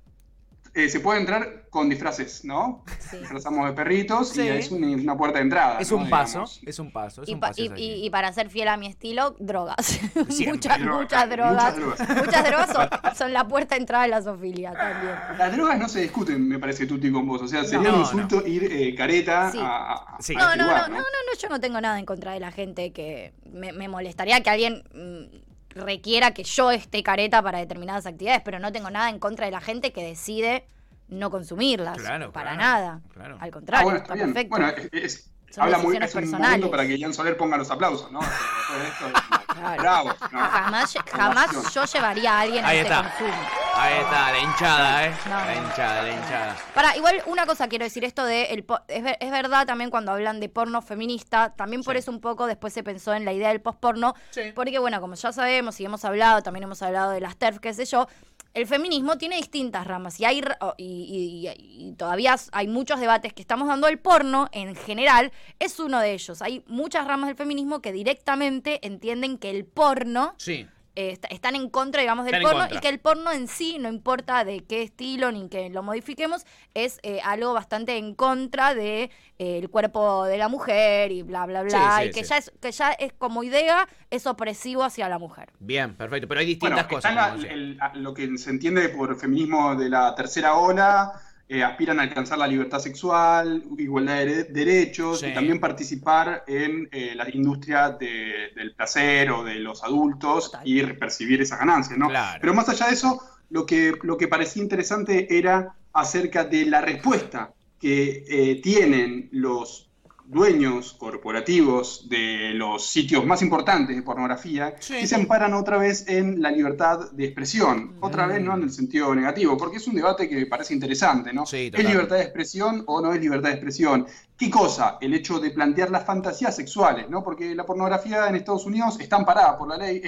eh, 0.76 0.90
se 0.90 1.00
puede 1.00 1.20
entrar 1.20 1.66
con 1.70 1.88
disfraces, 1.90 2.44
¿no? 2.46 2.84
Sí. 3.00 3.18
Disfrazamos 3.18 3.66
de 3.68 3.74
perritos 3.74 4.30
Sí. 4.30 4.42
y 4.42 4.48
es 4.48 4.72
un- 4.72 4.84
una 4.84 5.16
puerta 5.16 5.38
de 5.38 5.44
entrada. 5.44 5.80
es 5.80 5.92
¿no? 5.92 5.98
un 5.98 6.10
paso, 6.10 6.32
Digamos. 6.40 6.62
es 6.66 6.80
un 6.80 6.92
paso, 6.92 7.24
es 7.24 7.30
Y, 7.30 7.34
un 7.36 7.40
pa- 7.40 7.48
paso. 7.50 7.62
y- 7.62 7.66
es 7.66 7.72
así. 7.74 7.82
y- 7.84 8.06
y 8.06 8.10
para 8.10 8.34
ser 8.34 8.50
fiel 8.50 8.68
a 8.68 8.78
mi 8.78 8.88
estilo, 8.88 9.36
drogas. 9.40 9.78
Muchas, 10.48 10.80
Drogas, 10.80 11.02
muchas 11.02 11.30
drogas. 11.30 11.78
muchas 11.78 11.98
drogas. 12.08 12.26
Muchas 12.26 12.44
drogas 12.46 12.70
son, 12.74 13.16
son 13.16 13.34
la 13.34 13.48
puerta 13.48 13.76
de 13.76 13.82
entrada 13.82 14.04
de 14.06 14.10
la 14.10 14.22
zoofilia 14.22 14.74
también. 14.74 15.16
Las 15.38 15.56
drogas 15.56 15.78
no 15.80 15.88
se 15.90 16.02
discuten, 16.02 16.48
me 16.48 16.58
parece, 16.60 16.86
Tuti, 16.88 17.12
con 17.12 17.28
vos. 17.28 17.42
O 17.44 17.48
sea, 17.48 17.64
sería 17.64 17.90
No, 17.90 17.96
un 17.96 18.00
insulto 18.02 18.46
ir 18.48 18.64
eh, 18.72 18.96
careta 18.96 19.52
Sí. 19.52 19.60
a, 19.62 19.94
a- 19.94 20.18
Sí. 20.20 20.36
No, 20.36 20.56
no, 20.56 20.64
lugar, 20.64 20.90
no, 20.90 20.96
no, 20.96 21.02
no, 21.02 21.02
no, 21.04 21.40
yo 21.40 21.50
no 21.50 21.60
tengo 21.60 21.80
nada 21.82 22.00
en 22.00 22.06
contra 22.06 22.34
de 22.34 22.40
la 22.40 22.52
gente 22.52 22.92
que 22.94 23.34
me, 23.52 23.72
me 23.74 23.88
molestaría 23.88 24.42
que 24.42 24.50
alguien 24.50 24.84
mm, 24.94 25.53
requiera 25.74 26.34
que 26.34 26.44
yo 26.44 26.72
esté 26.72 27.04
careta 27.04 27.42
para 27.42 27.60
determinadas 27.60 28.06
actividades, 28.06 28.42
pero 28.46 28.60
no 28.60 28.72
tengo 28.72 28.90
nada 28.90 29.10
en 29.10 29.20
contra 29.20 29.46
de 29.46 29.52
la 29.52 29.62
gente 29.62 29.92
que 29.92 30.04
decide 30.04 30.66
no 31.10 31.30
consumirlas. 31.30 31.98
Claro, 31.98 32.32
para 32.32 32.52
claro, 32.56 32.62
nada. 32.62 33.02
claro. 33.14 33.38
Al 33.40 33.50
Ah, 33.50 33.52
contrario, 33.52 33.84
bueno, 33.86 34.00
está 34.00 34.14
perfecto. 34.16 34.50
Bueno, 34.50 34.74
es- 34.92 35.30
Son 35.54 35.64
habla 35.66 35.78
muy, 35.78 35.94
un 35.94 36.00
personales. 36.00 36.32
momento 36.40 36.72
para 36.72 36.88
que 36.88 36.98
Ian 36.98 37.14
Soler 37.14 37.38
ponga 37.38 37.58
los 37.58 37.70
aplausos, 37.70 38.12
¿no? 38.12 38.20
Después 38.22 38.82
de 38.82 38.88
esto, 38.88 39.06
Claro. 39.54 39.82
Bravo. 39.84 40.10
¿no? 40.32 40.40
Jamás, 40.40 40.96
jamás 41.12 41.74
yo 41.74 41.86
llevaría 41.86 42.34
a 42.34 42.40
alguien 42.42 42.66
Ahí 42.66 42.78
a 42.80 42.82
este 42.82 42.94
está. 42.94 43.04
consumo. 43.10 43.34
Ahí 43.76 43.94
está, 44.00 44.32
la 44.32 44.40
hinchada, 44.40 45.06
¿eh? 45.06 45.14
No, 45.26 45.30
la 45.32 45.46
no. 45.56 45.68
hinchada, 45.68 46.02
la 46.04 46.12
hinchada. 46.12 46.58
Para, 46.74 46.98
igual 46.98 47.22
una 47.28 47.46
cosa 47.46 47.68
quiero 47.68 47.86
decir, 47.86 48.04
esto 48.04 48.26
de 48.26 48.46
el 48.46 48.64
po- 48.64 48.80
es, 48.88 49.04
ver- 49.04 49.18
es 49.20 49.30
verdad 49.32 49.68
también 49.68 49.92
cuando 49.92 50.12
hablan 50.12 50.40
de 50.40 50.50
porno 50.50 50.82
feminista, 50.82 51.54
también 51.56 51.84
por 51.84 51.96
eso 51.98 52.10
un 52.10 52.20
poco 52.20 52.48
después 52.48 52.74
se 52.74 52.84
pensó 52.84 53.14
en 53.14 53.24
la 53.26 53.32
idea 53.34 53.50
del 53.50 53.62
postporno, 53.62 54.16
Sí. 54.32 54.52
porque 54.56 54.80
bueno, 54.80 55.00
como 55.02 55.14
ya 55.14 55.32
sabemos 55.32 55.80
y 55.80 55.86
hemos 55.86 56.04
hablado, 56.04 56.42
también 56.42 56.64
hemos 56.64 56.82
hablado 56.82 57.12
de 57.12 57.22
las 57.22 57.36
TERF, 57.38 57.60
qué 57.60 57.74
sé 57.76 57.86
yo, 57.86 58.08
el 58.54 58.68
feminismo 58.68 59.18
tiene 59.18 59.38
distintas 59.38 59.88
ramas 59.88 60.20
y 60.20 60.26
hay 60.26 60.42
ra- 60.42 60.58
o- 60.62 60.76
y, 60.78 61.48
y- 61.58 61.88
y 61.90 61.94
todavía 61.94 62.36
hay 62.52 62.68
muchos 62.68 63.00
debates 63.00 63.34
que 63.34 63.42
estamos 63.42 63.68
dando 63.68 63.88
el 63.88 63.98
porno 64.00 64.48
en 64.52 64.76
general 64.76 65.32
es 65.60 65.80
uno 65.80 66.00
de 66.00 66.14
ellos. 66.14 66.42
Hay 66.42 66.64
muchas 66.68 67.08
ramas 67.08 67.28
del 67.28 67.36
feminismo 67.38 67.82
que 67.82 67.92
directamente 67.92 68.86
entienden 68.86 69.38
que 69.38 69.50
el 69.50 69.66
porno 69.66 70.36
Sí. 70.38 70.68
Eh, 70.96 71.12
est- 71.12 71.26
están 71.30 71.56
en 71.56 71.70
contra, 71.70 72.02
digamos, 72.02 72.26
del 72.26 72.36
Están 72.36 72.52
porno 72.52 72.68
y 72.76 72.80
que 72.80 72.90
el 72.90 73.00
porno 73.00 73.32
en 73.32 73.48
sí, 73.48 73.78
no 73.80 73.90
importa 73.90 74.44
de 74.46 74.64
qué 74.66 74.82
estilo 74.84 75.32
ni 75.32 75.50
que 75.50 75.70
lo 75.70 75.84
modifiquemos, 75.84 76.46
es 76.74 77.00
eh, 77.04 77.20
algo 77.24 77.54
bastante 77.54 77.98
en 77.98 78.16
contra 78.16 78.74
de 78.76 79.10
eh, 79.40 79.58
el 79.58 79.70
cuerpo 79.70 80.26
de 80.26 80.38
la 80.38 80.48
mujer 80.50 81.12
y 81.12 81.24
bla, 81.24 81.46
bla, 81.46 81.64
bla, 81.64 81.98
Sí, 81.98 82.04
sí, 82.04 82.10
y 82.10 82.12
que, 82.12 82.24
sí. 82.24 82.30
ya 82.30 82.38
es, 82.38 82.52
que 82.62 82.72
ya 82.72 82.92
es 82.92 83.14
como 83.14 83.44
idea, 83.44 83.88
es 84.10 84.28
opresivo 84.28 84.84
hacia 84.84 85.10
la 85.10 85.20
mujer. 85.20 85.52
Bien, 85.60 85.96
perfecto. 85.96 86.28
Pero 86.28 86.40
hay 86.42 86.56
Bueno, 86.60 86.76
distintas 86.78 87.06
está 87.06 87.16
cosas. 87.16 87.42
la- 87.44 87.50
el- 87.50 87.80
lo 88.04 88.14
que 88.14 88.38
se 88.38 88.50
entiende 88.52 88.90
por 88.90 89.16
feminismo 89.20 89.76
de 89.76 89.90
la 89.90 90.14
tercera 90.16 90.56
ola, 90.56 91.12
eh, 91.54 91.64
aspiran 91.64 92.00
a 92.00 92.04
alcanzar 92.04 92.38
la 92.40 92.48
libertad 92.48 92.80
sexual, 92.80 93.64
igualdad 93.78 94.16
de 94.18 94.26
dere- 94.26 94.48
derechos 94.52 95.20
Sí. 95.20 95.28
y 95.28 95.34
también 95.34 95.60
participar 95.60 96.44
en 96.48 96.90
eh, 96.92 97.14
la 97.16 97.30
industria 97.30 97.90
de- 97.92 98.50
del 98.56 98.74
placer 98.76 99.30
o 99.32 99.44
de 99.44 99.56
los 99.56 99.84
adultos 99.84 100.52
Total. 100.52 100.68
y 100.68 100.82
percibir 100.94 101.42
esas 101.42 101.60
ganancias, 101.60 101.98
¿no? 101.98 102.08
Claro. 102.10 102.40
Pero 102.42 102.54
más 102.54 102.68
allá 102.70 102.88
de 102.88 102.94
eso, 102.94 103.22
lo 103.52 103.66
que, 103.66 103.94
lo 104.02 104.18
que 104.18 104.28
parecía 104.28 104.64
interesante 104.64 105.28
era 105.38 105.76
acerca 105.94 106.44
de 106.44 106.66
la 106.66 106.82
respuesta 106.82 107.54
que 107.80 108.24
eh, 108.28 108.60
tienen 108.64 109.30
los 109.32 109.90
dueños 110.26 110.94
corporativos 110.94 112.08
de 112.10 112.52
los 112.54 112.86
sitios 112.88 113.26
más 113.26 113.42
importantes 113.42 113.96
de 113.96 114.02
pornografía 114.02 114.76
Sí. 114.80 114.96
que 115.00 115.08
se 115.08 115.16
amparan 115.16 115.54
otra 115.54 115.78
vez 115.78 116.08
en 116.08 116.42
la 116.42 116.50
libertad 116.52 117.12
de 117.12 117.26
expresión. 117.26 117.96
Otra 118.00 118.26
vez 118.28 118.42
no 118.42 118.56
en 118.56 118.64
el 118.64 118.72
sentido 118.72 119.14
negativo, 119.14 119.58
porque 119.58 119.78
es 119.78 119.88
un 119.88 119.96
debate 119.96 120.30
que 120.30 120.36
me 120.36 120.46
parece 120.46 120.74
interesante, 120.74 121.34
¿no? 121.34 121.46
Sí, 121.46 121.70
¿Es 121.74 121.84
libertad 121.84 122.16
de 122.18 122.24
expresión 122.24 122.84
o 122.88 123.02
no 123.02 123.14
es 123.14 123.20
libertad 123.22 123.50
de 123.50 123.56
expresión? 123.56 124.08
¿Qué 124.38 124.50
cosa? 124.50 124.98
El 125.02 125.14
hecho 125.14 125.40
de 125.40 125.52
plantear 125.52 125.92
las 125.92 126.06
fantasías 126.06 126.56
sexuales, 126.56 127.10
¿no? 127.10 127.24
Porque 127.24 127.54
la 127.54 127.66
pornografía 127.66 128.28
en 128.28 128.36
Estados 128.36 128.66
Unidos 128.66 129.00
está 129.00 129.18
amparada 129.18 129.58
por 129.58 129.68
la 129.70 129.78
ley, 129.78 130.02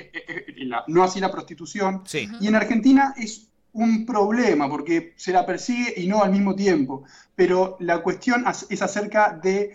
la- 0.58 0.84
no 0.88 1.04
así 1.04 1.19
la 1.19 1.32
prostitución. 1.32 2.01
Sí. 2.06 2.28
Y 2.39 2.47
en 2.47 2.56
Argentina 2.56 3.13
es 3.17 3.49
un 3.75 4.05
problema 4.05 4.69
porque 4.69 5.13
se 5.15 5.31
la 5.31 5.45
persigue 5.45 5.93
y 5.97 6.07
no 6.07 6.23
al 6.23 6.31
mismo 6.31 6.55
tiempo. 6.55 7.03
Pero 7.35 7.77
la 7.79 8.01
cuestión 8.01 8.43
es 8.69 8.81
acerca 8.81 9.39
del 9.41 9.71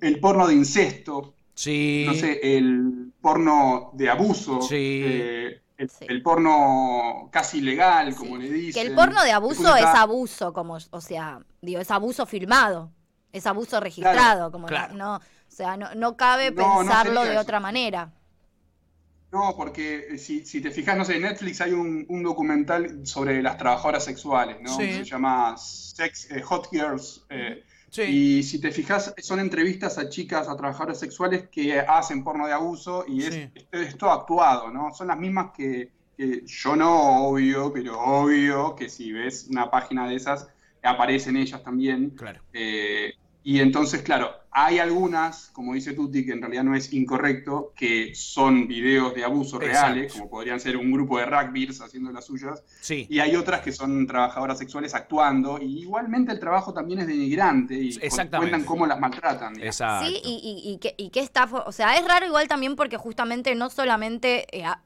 el 0.00 0.20
porno 0.20 0.46
de 0.46 0.54
incesto, 0.54 1.34
Sí. 1.54 2.04
no 2.06 2.14
sé, 2.14 2.38
el 2.56 3.12
porno 3.20 3.90
de 3.94 4.08
abuso, 4.08 4.62
Sí. 4.62 5.02
eh, 5.04 5.60
el, 5.76 5.88
Sí. 5.90 6.04
el 6.08 6.22
porno 6.22 7.28
casi 7.32 7.58
ilegal, 7.58 8.14
como 8.14 8.36
le 8.36 8.50
dicen. 8.50 8.82
Que 8.82 8.88
el 8.88 8.94
porno 8.94 9.22
de 9.22 9.32
abuso 9.32 9.74
es 9.76 9.82
está- 9.84 10.02
abuso, 10.02 10.52
como, 10.52 10.78
o 10.90 11.00
sea, 11.00 11.40
digo, 11.62 11.80
es 11.80 11.90
abuso 11.90 12.26
filmado, 12.26 12.90
es 13.32 13.46
abuso 13.46 13.80
registrado, 13.80 14.50
como 14.52 14.64
no- 14.66 14.68
claro. 14.68 14.94
no, 14.94 15.16
o 15.16 15.20
sea, 15.48 15.76
no, 15.76 15.94
no 15.94 16.16
cabe 16.16 16.50
No, 16.50 16.78
pensarlo 16.78 17.24
de 17.24 17.32
eso. 17.32 17.40
otra 17.40 17.60
manera. 17.60 18.10
No, 19.32 19.54
porque 19.56 20.08
eh, 20.10 20.18
si, 20.18 20.44
si 20.44 20.60
te 20.60 20.70
fijas, 20.72 20.96
no 20.96 21.04
sé, 21.04 21.16
en 21.16 21.22
Netflix 21.22 21.60
hay 21.60 21.72
un, 21.72 22.04
un 22.08 22.22
documental 22.22 23.06
sobre 23.06 23.40
las 23.42 23.56
trabajadoras 23.56 24.04
sexuales, 24.04 24.56
¿no? 24.60 24.76
Sí. 24.76 24.92
Se 24.92 25.04
llama 25.04 25.56
Sex, 25.56 26.30
eh, 26.32 26.42
Hot 26.42 26.68
Girls. 26.70 27.24
eh, 27.30 27.62
Sí. 27.92 28.02
Y 28.02 28.42
si 28.44 28.60
te 28.60 28.70
fijas, 28.70 29.12
son 29.18 29.40
entrevistas 29.40 29.98
a 29.98 30.08
chicas, 30.08 30.46
a 30.48 30.54
trabajadoras 30.56 31.00
sexuales 31.00 31.48
que 31.50 31.80
hacen 31.80 32.22
porno 32.22 32.46
de 32.46 32.52
abuso 32.52 33.04
y 33.08 33.24
es, 33.24 33.34
Sí. 33.34 33.50
es, 33.72 33.80
es 33.88 33.98
todo 33.98 34.12
actuado, 34.12 34.70
¿no? 34.70 34.94
Son 34.94 35.08
las 35.08 35.18
mismas 35.18 35.50
que, 35.56 35.90
que 36.16 36.42
yo 36.46 36.76
no, 36.76 37.24
obvio, 37.26 37.72
pero 37.72 38.00
obvio 38.00 38.76
que 38.76 38.88
si 38.88 39.10
ves 39.10 39.48
una 39.50 39.72
página 39.72 40.08
de 40.08 40.14
esas, 40.14 40.46
aparecen 40.84 41.36
ellas 41.36 41.64
también. 41.64 42.10
Claro. 42.10 42.40
Eh, 42.52 43.12
y 43.42 43.60
entonces, 43.60 44.02
claro, 44.02 44.30
hay 44.52 44.78
algunas, 44.80 45.50
como 45.52 45.74
dice 45.74 45.92
Tuti, 45.92 46.26
que 46.26 46.32
en 46.32 46.40
realidad 46.40 46.64
no 46.64 46.74
es 46.74 46.92
incorrecto, 46.92 47.72
que 47.76 48.12
son 48.16 48.66
videos 48.66 49.14
de 49.14 49.24
abuso 49.24 49.60
reales, 49.60 50.12
como 50.12 50.28
podrían 50.28 50.58
ser 50.58 50.76
un 50.76 50.90
grupo 50.90 51.18
de 51.18 51.26
rugbyers 51.26 51.80
haciendo 51.80 52.10
las 52.10 52.26
suyas, 52.26 52.62
Sí. 52.80 53.06
y 53.08 53.20
hay 53.20 53.36
otras 53.36 53.60
que 53.60 53.70
son 53.70 54.06
trabajadoras 54.08 54.58
sexuales 54.58 54.92
actuando, 54.94 55.58
y 55.62 55.80
igualmente 55.82 56.32
el 56.32 56.40
trabajo 56.40 56.74
también 56.74 56.98
es 57.00 57.06
denigrante, 57.06 57.74
y 57.74 57.96
cuentan 58.30 58.64
cómo 58.64 58.86
las 58.86 58.98
maltratan. 58.98 59.54
digamos. 59.54 59.74
Exacto. 59.74 60.06
Sí, 60.08 60.20
y, 60.24 60.62
y, 60.64 60.72
y 60.72 60.78
que, 60.78 60.94
y 60.98 61.10
está, 61.20 61.44
o 61.44 61.70
sea, 61.72 61.96
es 61.96 62.04
raro 62.06 62.26
igual 62.26 62.48
también 62.48 62.74
porque 62.74 62.96
justamente 62.96 63.54
no 63.54 63.70
solamente 63.70 64.46
eh, 64.56 64.64
a- 64.64 64.82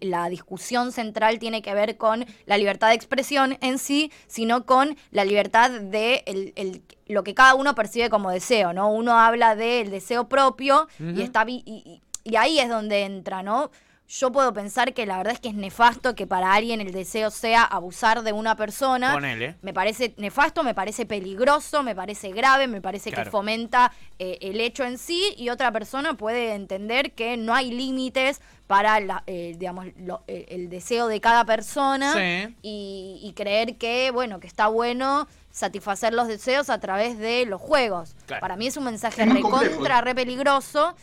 la 0.00 0.28
discusión 0.28 0.92
central 0.92 1.38
tiene 1.38 1.62
que 1.62 1.74
ver 1.74 1.96
con 1.96 2.26
la 2.46 2.56
libertad 2.58 2.88
de 2.88 2.94
expresión 2.94 3.58
en 3.60 3.78
sí, 3.78 4.10
sino 4.26 4.66
con 4.66 4.96
la 5.10 5.24
libertad 5.24 5.70
de 5.70 6.22
el- 6.26 6.52
el- 6.56 6.82
lo 7.06 7.22
que 7.24 7.34
cada 7.34 7.54
uno 7.54 7.74
percibe 7.74 8.10
como 8.10 8.30
deseo, 8.30 8.72
¿no? 8.72 8.90
Uno 8.92 9.18
habla 9.18 9.54
del 9.56 9.90
deseo 9.90 10.28
propio 10.28 10.88
y 11.18 11.22
está 11.22 11.44
vi- 11.44 11.62
y, 11.64 12.00
y- 12.24 12.30
y 12.32 12.36
ahí 12.36 12.58
es 12.58 12.68
donde 12.68 13.04
entra, 13.04 13.42
¿no? 13.42 13.70
Yo 14.10 14.32
puedo 14.32 14.54
pensar 14.54 14.94
que 14.94 15.04
la 15.04 15.18
verdad 15.18 15.34
es 15.34 15.40
que 15.40 15.50
es 15.50 15.54
nefasto 15.54 16.14
que 16.14 16.26
para 16.26 16.54
alguien 16.54 16.80
el 16.80 16.92
deseo 16.92 17.30
sea 17.30 17.62
abusar 17.62 18.22
de 18.22 18.32
una 18.32 18.56
persona. 18.56 19.12
Ponele. 19.12 19.56
Me 19.60 19.74
parece 19.74 20.14
nefasto, 20.16 20.62
me 20.62 20.72
parece 20.74 21.04
peligroso, 21.04 21.82
me 21.82 21.94
parece 21.94 22.30
grave, 22.32 22.68
me 22.68 22.80
parece 22.80 23.10
Claro. 23.10 23.24
que 23.24 23.30
fomenta 23.30 23.92
eh, 24.18 24.38
el 24.40 24.62
hecho 24.62 24.84
en 24.84 24.96
sí 24.96 25.34
y 25.36 25.50
otra 25.50 25.70
persona 25.72 26.14
puede 26.14 26.54
entender 26.54 27.12
que 27.12 27.36
no 27.36 27.54
hay 27.54 27.70
límites 27.70 28.40
para 28.66 28.98
la, 29.00 29.24
eh, 29.26 29.54
digamos, 29.58 29.84
lo- 29.98 30.22
eh, 30.26 30.46
el 30.48 30.70
deseo 30.70 31.06
de 31.08 31.20
cada 31.20 31.44
persona 31.44 32.14
Sí. 32.14 32.56
y, 32.62 33.20
y 33.22 33.32
creer 33.34 33.76
que, 33.76 34.10
bueno, 34.10 34.40
que 34.40 34.46
está 34.46 34.68
bueno 34.68 35.28
satisfacer 35.50 36.14
los 36.14 36.28
deseos 36.28 36.70
a 36.70 36.80
través 36.80 37.18
de 37.18 37.44
los 37.44 37.60
juegos. 37.60 38.14
Claro. 38.26 38.40
Para 38.40 38.56
mí 38.56 38.68
es 38.68 38.76
un 38.78 38.84
mensaje 38.84 39.26
recontra, 39.26 40.00
re 40.00 40.14
peligroso, 40.14 40.94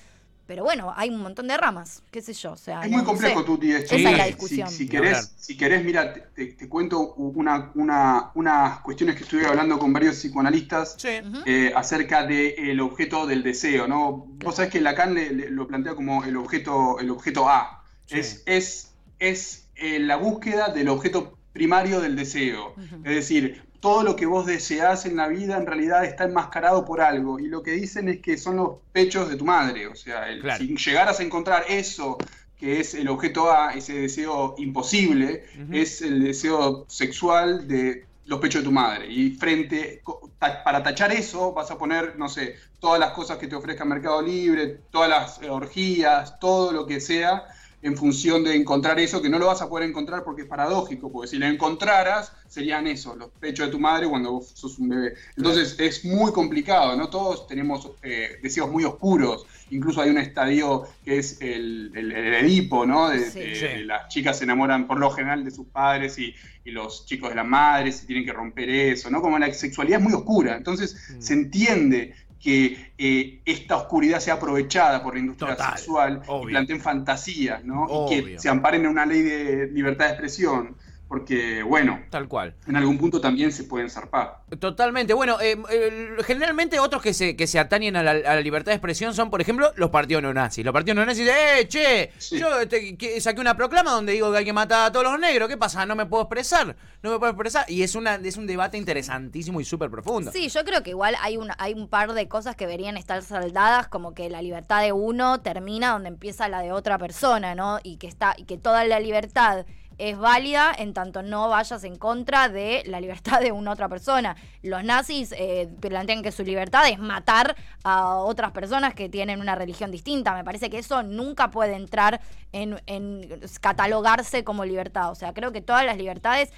pero 0.47 0.63
bueno, 0.63 0.93
hay 0.95 1.09
un 1.09 1.19
montón 1.21 1.47
de 1.47 1.57
ramas, 1.57 2.03
qué 2.11 2.21
sé 2.21 2.33
yo, 2.33 2.51
o 2.53 2.57
sea, 2.57 2.81
Es 2.83 2.91
no 2.91 2.97
muy 2.97 3.05
complejo, 3.05 3.39
sé. 3.39 3.45
Tuti, 3.45 3.71
esto. 3.71 3.95
Esa 3.95 4.09
es 4.11 4.17
la 4.17 4.23
Si- 4.23 4.29
discusión. 4.29 4.69
Si, 4.69 4.83
hablar. 4.87 5.01
querés, 5.03 5.33
si 5.37 5.57
querés, 5.57 5.83
mira, 5.85 6.13
te, 6.13 6.19
te- 6.21 6.53
te 6.53 6.69
cuento 6.69 7.13
una, 7.15 7.71
una- 7.75 8.31
unas 8.35 8.79
cuestiones 8.81 9.15
que 9.15 9.23
estuve 9.23 9.45
hablando 9.47 9.79
con 9.79 9.91
varios 9.93 10.15
psicoanalistas 10.17 10.95
Sí. 10.97 11.09
eh, 11.45 11.71
acerca 11.75 12.25
del 12.25 12.79
objeto 12.81 13.25
del 13.27 13.43
deseo, 13.43 13.87
¿no? 13.87 14.25
Vos 14.43 14.55
sabés 14.55 14.71
que 14.71 14.81
Lacan 14.81 15.13
le- 15.13 15.31
le- 15.31 15.49
lo 15.49 15.67
plantea 15.67 15.95
como 15.95 16.23
el 16.23 16.37
objeto, 16.37 16.99
el 16.99 17.09
objeto 17.09 17.49
A. 17.49 17.83
Sí. 18.05 18.19
Es, 18.19 18.43
es, 18.45 18.91
es 19.19 19.67
eh, 19.75 19.99
la 19.99 20.15
búsqueda 20.17 20.69
del 20.69 20.89
objeto 20.89 21.37
primario 21.53 22.01
del 22.01 22.15
deseo. 22.15 22.75
Es 23.03 23.15
decir, 23.15 23.63
todo 23.85 24.01
lo 24.01 24.15
que 24.15 24.25
vos 24.25 24.47
deseás 24.47 25.05
en 25.05 25.15
la 25.15 25.27
vida 25.27 25.57
en 25.57 25.67
realidad 25.67 26.03
está 26.05 26.23
enmascarado 26.23 26.83
por 26.85 27.01
algo. 27.01 27.37
Y 27.39 27.49
lo 27.49 27.61
que 27.61 27.69
dicen 27.69 28.09
es 28.09 28.19
que 28.19 28.35
son 28.35 28.55
los 28.55 28.69
pechos 28.91 29.29
de 29.29 29.35
tu 29.35 29.45
madre. 29.45 29.85
O 29.85 29.93
sea, 29.93 30.27
el- 30.27 30.41
Claro. 30.41 30.57
si 30.57 30.75
llegaras 30.75 31.19
a 31.19 31.23
encontrar 31.23 31.65
eso 31.69 32.23
que 32.57 32.79
es 32.79 32.95
el 32.95 33.07
objeto 33.09 33.51
A, 33.51 33.75
ese 33.75 33.93
deseo 33.93 34.55
imposible, 34.57 35.43
es 35.71 36.01
el 36.01 36.23
deseo 36.23 36.85
sexual 36.87 37.67
de 37.67 38.05
los 38.25 38.39
pechos 38.39 38.61
de 38.63 38.65
tu 38.65 38.71
madre. 38.71 39.05
Y 39.07 39.29
frente, 39.35 40.01
para 40.39 40.81
tachar 40.81 41.11
eso, 41.11 41.53
vas 41.53 41.69
a 41.69 41.77
poner, 41.77 42.17
no 42.17 42.27
sé, 42.27 42.55
todas 42.79 42.99
las 42.99 43.11
cosas 43.11 43.37
que 43.37 43.45
te 43.47 43.55
ofrezca 43.55 43.85
Mercado 43.85 44.19
Libre, 44.19 44.79
todas 44.89 45.09
las 45.09 45.39
orgías, 45.47 46.39
todo 46.39 46.71
lo 46.71 46.87
que 46.87 46.99
sea, 46.99 47.45
en 47.85 47.95
función 47.95 48.43
de 48.43 48.55
encontrar 48.55 48.99
eso, 48.99 49.21
que 49.21 49.29
no 49.29 49.37
lo 49.37 49.45
vas 49.45 49.61
a 49.61 49.69
poder 49.69 49.87
encontrar 49.87 50.23
porque 50.23 50.41
es 50.41 50.47
paradójico, 50.47 51.11
porque 51.11 51.27
si 51.27 51.37
lo 51.37 51.45
encontraras, 51.45 52.31
serían 52.47 52.87
eso, 52.87 53.15
los 53.15 53.29
pechos 53.39 53.67
de 53.67 53.71
tu 53.71 53.79
madre 53.79 54.07
cuando 54.09 54.31
vos 54.31 54.51
sos 54.55 54.79
un 54.79 54.89
bebé. 54.89 55.13
Entonces 55.37 55.75
es 55.77 56.03
muy 56.03 56.31
complicado, 56.31 56.95
¿no? 56.95 57.09
Todos 57.09 57.45
tenemos 57.47 57.91
eh, 58.01 58.39
deseos 58.41 58.71
muy 58.71 58.83
oscuros, 58.85 59.45
incluso 59.69 60.01
hay 60.01 60.09
un 60.09 60.17
estadio 60.17 60.83
que 61.03 61.19
es 61.19 61.37
el, 61.41 61.91
el, 61.93 62.11
el 62.11 62.33
Edipo, 62.33 62.87
¿no? 62.87 63.09
De, 63.09 63.19
Sí. 63.29 63.39
de- 63.39 63.55
Sí. 63.55 63.61
de 63.67 63.85
las 63.85 64.07
chicas 64.09 64.39
se 64.39 64.45
enamoran 64.45 64.87
por 64.87 64.97
lo 64.99 65.11
general 65.11 65.45
de 65.45 65.51
sus 65.51 65.67
padres 65.67 66.17
y, 66.17 66.33
y 66.63 66.71
los 66.71 67.05
chicos 67.05 67.29
de 67.29 67.35
las 67.35 67.45
madres 67.47 68.01
y 68.03 68.07
tienen 68.07 68.25
que 68.25 68.33
romper 68.33 68.67
eso, 68.67 69.11
¿no? 69.11 69.21
Como 69.21 69.37
la 69.37 69.53
sexualidad 69.53 69.99
es 69.99 70.03
muy 70.03 70.13
oscura, 70.13 70.57
entonces 70.57 70.95
Mm. 71.15 71.21
se 71.21 71.33
entiende 71.33 72.15
que 72.45 72.91
eh, 72.99 73.41
esta 73.43 73.75
oscuridad 73.75 74.19
sea 74.19 74.35
aprovechada 74.35 75.01
por 75.01 75.15
la 75.15 75.19
industria 75.19 75.55
Total, 75.55 75.77
sexual 75.79 76.21
obvio. 76.27 76.49
y 76.49 76.51
planteen 76.51 76.79
fantasías, 76.79 77.65
¿no? 77.65 78.07
Y 78.07 78.21
que 78.21 78.39
se 78.39 78.49
amparen 78.49 78.81
en 78.81 78.87
una 78.87 79.03
ley 79.03 79.23
de 79.23 79.67
libertad 79.71 80.05
de 80.05 80.11
expresión, 80.11 80.75
porque, 81.07 81.61
bueno, 81.63 81.99
Tal 82.09 82.27
cual. 82.27 82.55
en 82.67 82.75
algún 82.75 82.97
punto 82.97 83.21
también 83.21 83.51
se 83.51 83.63
pueden 83.63 83.89
zarpar. 83.89 84.39
Totalmente. 84.59 85.13
Bueno, 85.13 85.39
eh, 85.39 85.55
eh, 85.69 86.09
generalmente 86.25 86.79
otros 86.79 87.01
que 87.01 87.13
se, 87.13 87.35
que 87.35 87.47
se 87.47 87.59
atañen 87.59 87.95
a 87.95 88.03
la, 88.03 88.11
a 88.11 88.35
la 88.35 88.41
libertad 88.41 88.71
de 88.71 88.75
expresión 88.75 89.13
son, 89.13 89.29
por 89.29 89.39
ejemplo, 89.41 89.71
los 89.75 89.89
partidos 89.91 90.23
neonazis. 90.23 90.65
Los 90.65 90.73
partidos 90.73 90.95
neonazis 90.95 91.25
dicen, 91.25 91.37
¡eh, 91.59 91.67
che! 91.67 92.11
Sí. 92.17 92.39
Yo 92.39 92.59
este, 92.61 92.97
que- 92.97 93.21
saqué 93.21 93.39
una 93.41 93.55
proclama 93.55 93.91
donde 93.91 94.13
digo 94.13 94.31
que 94.31 94.39
hay 94.39 94.45
que 94.45 94.53
matar 94.53 94.87
a 94.87 94.91
todos 94.91 95.05
los 95.05 95.19
negros. 95.19 95.47
¿Qué 95.49 95.57
pasa? 95.57 95.85
No 95.85 95.95
me 95.95 96.05
puedo 96.05 96.23
expresar. 96.23 96.75
No 97.03 97.11
me 97.11 97.19
puedo 97.19 97.31
expresar. 97.31 97.69
Y 97.69 97.83
es, 97.83 97.95
una, 97.95 98.15
es 98.15 98.37
un 98.37 98.47
debate 98.47 98.77
interesantísimo 98.77 99.61
y 99.61 99.65
súper 99.65 99.89
profundo. 99.91 100.31
Sí, 100.31 100.49
yo 100.49 100.63
creo 100.65 100.81
que 100.83 100.89
igual 100.91 101.15
hay 101.21 101.37
un, 101.37 101.49
hay 101.57 101.73
un 101.73 101.87
par 101.87 102.13
de 102.13 102.27
cosas 102.27 102.55
que 102.55 102.65
deberían 102.65 102.97
estar 102.97 103.21
saldadas, 103.21 103.87
como 103.87 104.13
que 104.13 104.29
la 104.29 104.41
libertad 104.41 104.81
de 104.81 104.91
uno 104.91 105.39
termina 105.41 105.91
donde 105.91 106.09
empieza 106.09 106.47
la 106.49 106.61
de 106.61 106.71
otra 106.71 106.97
persona, 106.97 107.53
¿no? 107.55 107.79
Y 107.83 107.97
que 107.97 108.07
está, 108.07 108.33
y 108.37 108.45
que 108.45 108.57
toda 108.57 108.83
la 108.85 108.99
libertad 108.99 109.65
es 109.97 110.17
válida 110.17 110.73
en 110.77 110.93
tanto 110.93 111.23
no 111.23 111.49
vayas 111.49 111.83
en 111.83 111.95
contra 111.95 112.49
de 112.49 112.83
la 112.85 112.99
libertad 112.99 113.39
de 113.41 113.51
una 113.51 113.71
otra 113.71 113.89
persona. 113.89 114.35
Los 114.61 114.83
nazis 114.83 115.33
eh, 115.37 115.69
plantean 115.79 116.23
que 116.23 116.31
su 116.31 116.43
libertad 116.43 116.87
es 116.89 116.99
matar 116.99 117.55
a 117.83 118.17
otras 118.17 118.51
personas 118.51 118.93
que 118.93 119.09
tienen 119.09 119.39
una 119.39 119.55
religión 119.55 119.91
distinta. 119.91 120.33
Me 120.33 120.43
parece 120.43 120.69
que 120.69 120.79
eso 120.79 121.03
nunca 121.03 121.51
puede 121.51 121.75
entrar 121.75 122.21
en, 122.51 122.81
en 122.85 123.41
catalogarse 123.61 124.43
como 124.43 124.65
libertad. 124.65 125.11
O 125.11 125.15
sea, 125.15 125.33
creo 125.33 125.51
que 125.51 125.61
todas 125.61 125.85
las 125.85 125.97
libertades 125.97 126.51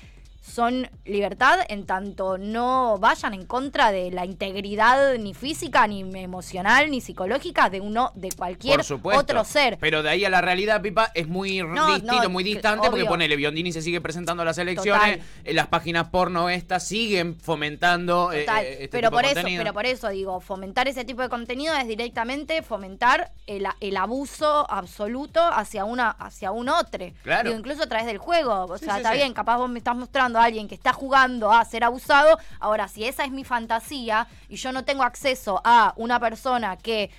son 0.47 0.89
libertad 1.05 1.59
en 1.67 1.85
tanto 1.85 2.37
no 2.37 2.97
vayan 2.99 3.33
en 3.33 3.45
contra 3.45 3.91
de 3.91 4.11
la 4.11 4.25
integridad 4.25 5.15
ni 5.17 5.33
física, 5.33 5.85
ni 5.87 6.01
emocional, 6.01 6.89
ni 6.89 7.01
psicológica 7.01 7.69
de 7.69 7.81
uno, 7.81 8.11
de 8.15 8.31
cualquier 8.31 8.83
supuesto. 8.83 9.21
otro 9.21 9.43
ser. 9.43 9.77
Pero 9.79 10.03
de 10.03 10.09
ahí 10.09 10.23
a 10.25 10.29
la 10.29 10.41
realidad, 10.41 10.81
Pipa, 10.81 11.11
es 11.13 11.27
muy 11.27 11.59
No, 11.61 11.87
distinto, 11.93 12.23
no, 12.23 12.29
muy 12.29 12.43
distante, 12.43 12.87
porque 12.87 13.01
obvio. 13.01 13.09
ponele, 13.11 13.35
Biondini 13.35 13.71
se 13.71 13.81
sigue 13.81 13.99
presentando 14.01 14.41
a 14.43 14.45
las 14.45 14.57
elecciones, 14.57 15.17
Total. 15.19 15.55
las 15.55 15.67
páginas 15.67 16.07
porno 16.09 16.49
estas 16.49 16.87
siguen 16.87 17.37
fomentando 17.39 18.31
eh, 18.31 18.45
eh, 18.45 18.71
este 18.71 18.87
pero 18.89 19.09
tipo 19.09 19.17
por 19.17 19.25
de 19.25 19.31
eso, 19.31 19.35
contenido. 19.41 19.63
pero 19.63 19.73
por 19.73 19.85
eso 19.85 20.09
digo, 20.09 20.39
fomentar 20.39 20.87
ese 20.87 21.03
tipo 21.05 21.21
de 21.21 21.29
contenido 21.29 21.75
es 21.75 21.87
directamente 21.87 22.61
fomentar 22.61 23.31
el, 23.47 23.67
el 23.81 23.97
abuso 23.97 24.69
absoluto 24.71 25.41
hacia 25.43 25.83
una, 25.85 26.09
hacia 26.11 26.51
un 26.51 26.69
otro. 26.69 27.05
Claro. 27.23 27.49
Digo, 27.49 27.59
incluso 27.59 27.83
a 27.83 27.87
través 27.87 28.07
del 28.07 28.17
juego. 28.17 28.65
O 28.65 28.77
Sí, 28.77 28.85
sea, 28.85 28.93
sí, 28.95 28.99
está 29.01 29.11
sí. 29.11 29.17
bien, 29.17 29.33
capaz 29.33 29.57
vos 29.57 29.69
me 29.69 29.79
estás 29.79 29.95
mostrando 29.95 30.36
alguien 30.43 30.67
que 30.67 30.75
está 30.75 30.93
jugando 30.93 31.51
a 31.51 31.63
ser 31.65 31.83
abusado. 31.83 32.37
Ahora, 32.59 32.87
si 32.87 33.05
esa 33.05 33.25
es 33.25 33.31
mi 33.31 33.43
fantasía 33.43 34.27
y 34.49 34.55
yo 34.55 34.71
no 34.71 34.83
tengo 34.83 35.03
acceso 35.03 35.61
a 35.63 35.93
una 35.97 36.19
persona 36.19 36.77
que 36.77 37.09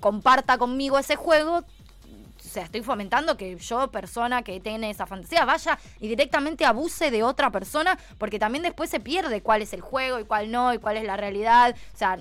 comparta 0.00 0.58
conmigo 0.58 0.98
ese 0.98 1.16
juego, 1.16 1.58
o 1.58 2.48
sea, 2.54 2.64
estoy 2.64 2.82
fomentando 2.82 3.36
que 3.36 3.56
yo, 3.56 3.90
persona 3.90 4.42
que 4.42 4.60
tiene 4.60 4.90
esa 4.90 5.06
fantasía, 5.06 5.44
vaya 5.44 5.78
y 5.98 6.08
directamente 6.08 6.64
abuse 6.64 7.10
de 7.10 7.22
otra 7.22 7.50
persona, 7.50 7.98
porque 8.18 8.38
también 8.38 8.62
después 8.62 8.90
se 8.90 9.00
pierde 9.00 9.40
cuál 9.40 9.62
es 9.62 9.72
el 9.72 9.80
juego 9.80 10.20
y 10.20 10.24
cuál 10.24 10.50
no, 10.50 10.72
y 10.72 10.78
cuál 10.78 10.98
es 10.98 11.04
la 11.04 11.16
realidad. 11.16 11.74
O 11.94 11.96
sea, 11.96 12.18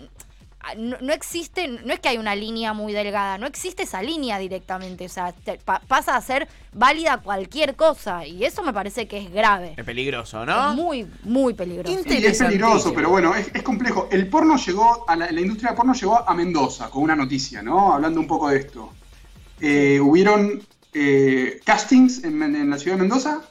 no, 0.78 0.98
no 1.02 1.14
existe, 1.14 1.68
no 1.68 1.94
es 1.94 2.00
que 2.00 2.10
hay 2.10 2.18
una 2.18 2.36
línea 2.36 2.74
muy 2.74 2.94
delgada, 2.94 3.38
no 3.38 3.46
existe 3.48 3.84
esa 3.84 4.02
línea 4.02 4.38
directamente. 4.40 5.06
O 5.06 5.10
sea, 5.10 5.32
te- 5.34 5.58
pa- 5.58 5.82
pasa 5.88 6.16
a 6.16 6.22
ser 6.22 6.48
válida 6.72 7.18
cualquier 7.18 7.76
cosa, 7.76 8.26
y 8.26 8.44
eso 8.46 8.64
me 8.64 8.74
parece 8.74 9.08
que 9.08 9.18
es 9.18 9.32
grave. 9.32 9.74
Es 9.78 9.86
peligroso, 9.86 10.46
¿no? 10.46 10.72
Es 10.72 10.76
muy, 10.76 11.08
muy 11.24 11.54
peligroso. 11.54 11.98
Sí, 12.04 12.26
es 12.26 12.38
peligroso, 12.38 12.94
pero 12.94 13.10
bueno, 13.10 13.36
es, 13.36 13.50
es 13.54 13.64
complejo. 13.64 14.08
El 14.12 14.28
porno 14.28 14.58
llegó, 14.58 15.06
a 15.10 15.16
la, 15.16 15.32
la 15.32 15.42
industria 15.42 15.70
del 15.70 15.78
porno 15.78 15.94
llegó 15.94 16.28
a 16.28 16.34
Mendoza 16.34 16.90
con 16.90 17.04
una 17.04 17.16
noticia, 17.16 17.62
¿no? 17.62 17.94
Hablando 17.94 18.20
un 18.20 18.28
poco 18.28 18.50
de 18.50 18.58
esto. 18.60 18.92
Eh, 19.60 20.00
hubieron 20.00 20.62
eh, 20.94 21.60
castings 21.64 22.24
en, 22.24 22.42
en 22.44 22.70
la 22.70 22.78
ciudad 22.78 22.98
de 22.98 23.02
Mendoza 23.04 23.42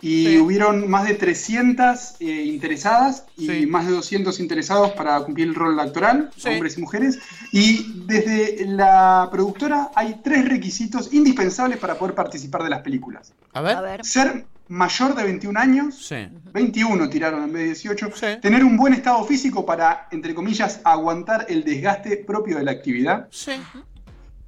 y 0.00 0.26
Sí. 0.26 0.38
hubieron 0.38 0.88
más 0.90 1.06
de 1.06 1.14
300 1.14 2.16
eh, 2.20 2.24
interesadas 2.44 3.24
y 3.36 3.46
Sí. 3.46 3.66
más 3.66 3.86
de 3.86 3.92
200 3.92 4.38
interesados 4.40 4.92
para 4.92 5.18
cumplir 5.20 5.48
el 5.48 5.54
rol 5.54 5.78
actoral, 5.80 6.30
Sí. 6.36 6.48
hombres 6.50 6.76
y 6.76 6.80
mujeres. 6.80 7.18
Y 7.52 8.02
desde 8.06 8.66
la 8.66 9.28
productora 9.30 9.90
hay 9.94 10.20
tres 10.22 10.46
requisitos 10.48 11.12
indispensables 11.12 11.78
para 11.78 11.94
poder 11.96 12.14
participar 12.14 12.62
de 12.64 12.70
las 12.70 12.82
películas. 12.82 13.32
A 13.52 13.60
ver. 13.60 13.76
A 13.76 13.80
ver. 13.80 14.04
Ser 14.04 14.44
mayor 14.68 15.14
de 15.14 15.22
21 15.24 15.56
años, 15.58 16.06
Sí. 16.06 16.26
21 16.52 17.08
tiraron 17.10 17.44
en 17.44 17.52
vez 17.52 17.62
de 17.62 17.66
18, 17.68 18.10
Sí. 18.14 18.26
tener 18.40 18.64
un 18.64 18.76
buen 18.76 18.94
estado 18.94 19.22
físico 19.24 19.64
para, 19.66 20.08
entre 20.10 20.34
comillas, 20.34 20.80
aguantar 20.84 21.46
el 21.48 21.64
desgaste 21.64 22.16
propio 22.16 22.56
de 22.56 22.64
la 22.64 22.70
actividad 22.72 23.28
Sí. 23.30 23.52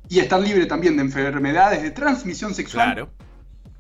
y 0.08 0.18
estar 0.20 0.40
libre 0.40 0.66
también 0.66 0.96
de 0.96 1.02
enfermedades 1.02 1.82
de 1.82 1.90
transmisión 1.90 2.54
sexual. 2.54 2.86
Claro. 2.94 3.10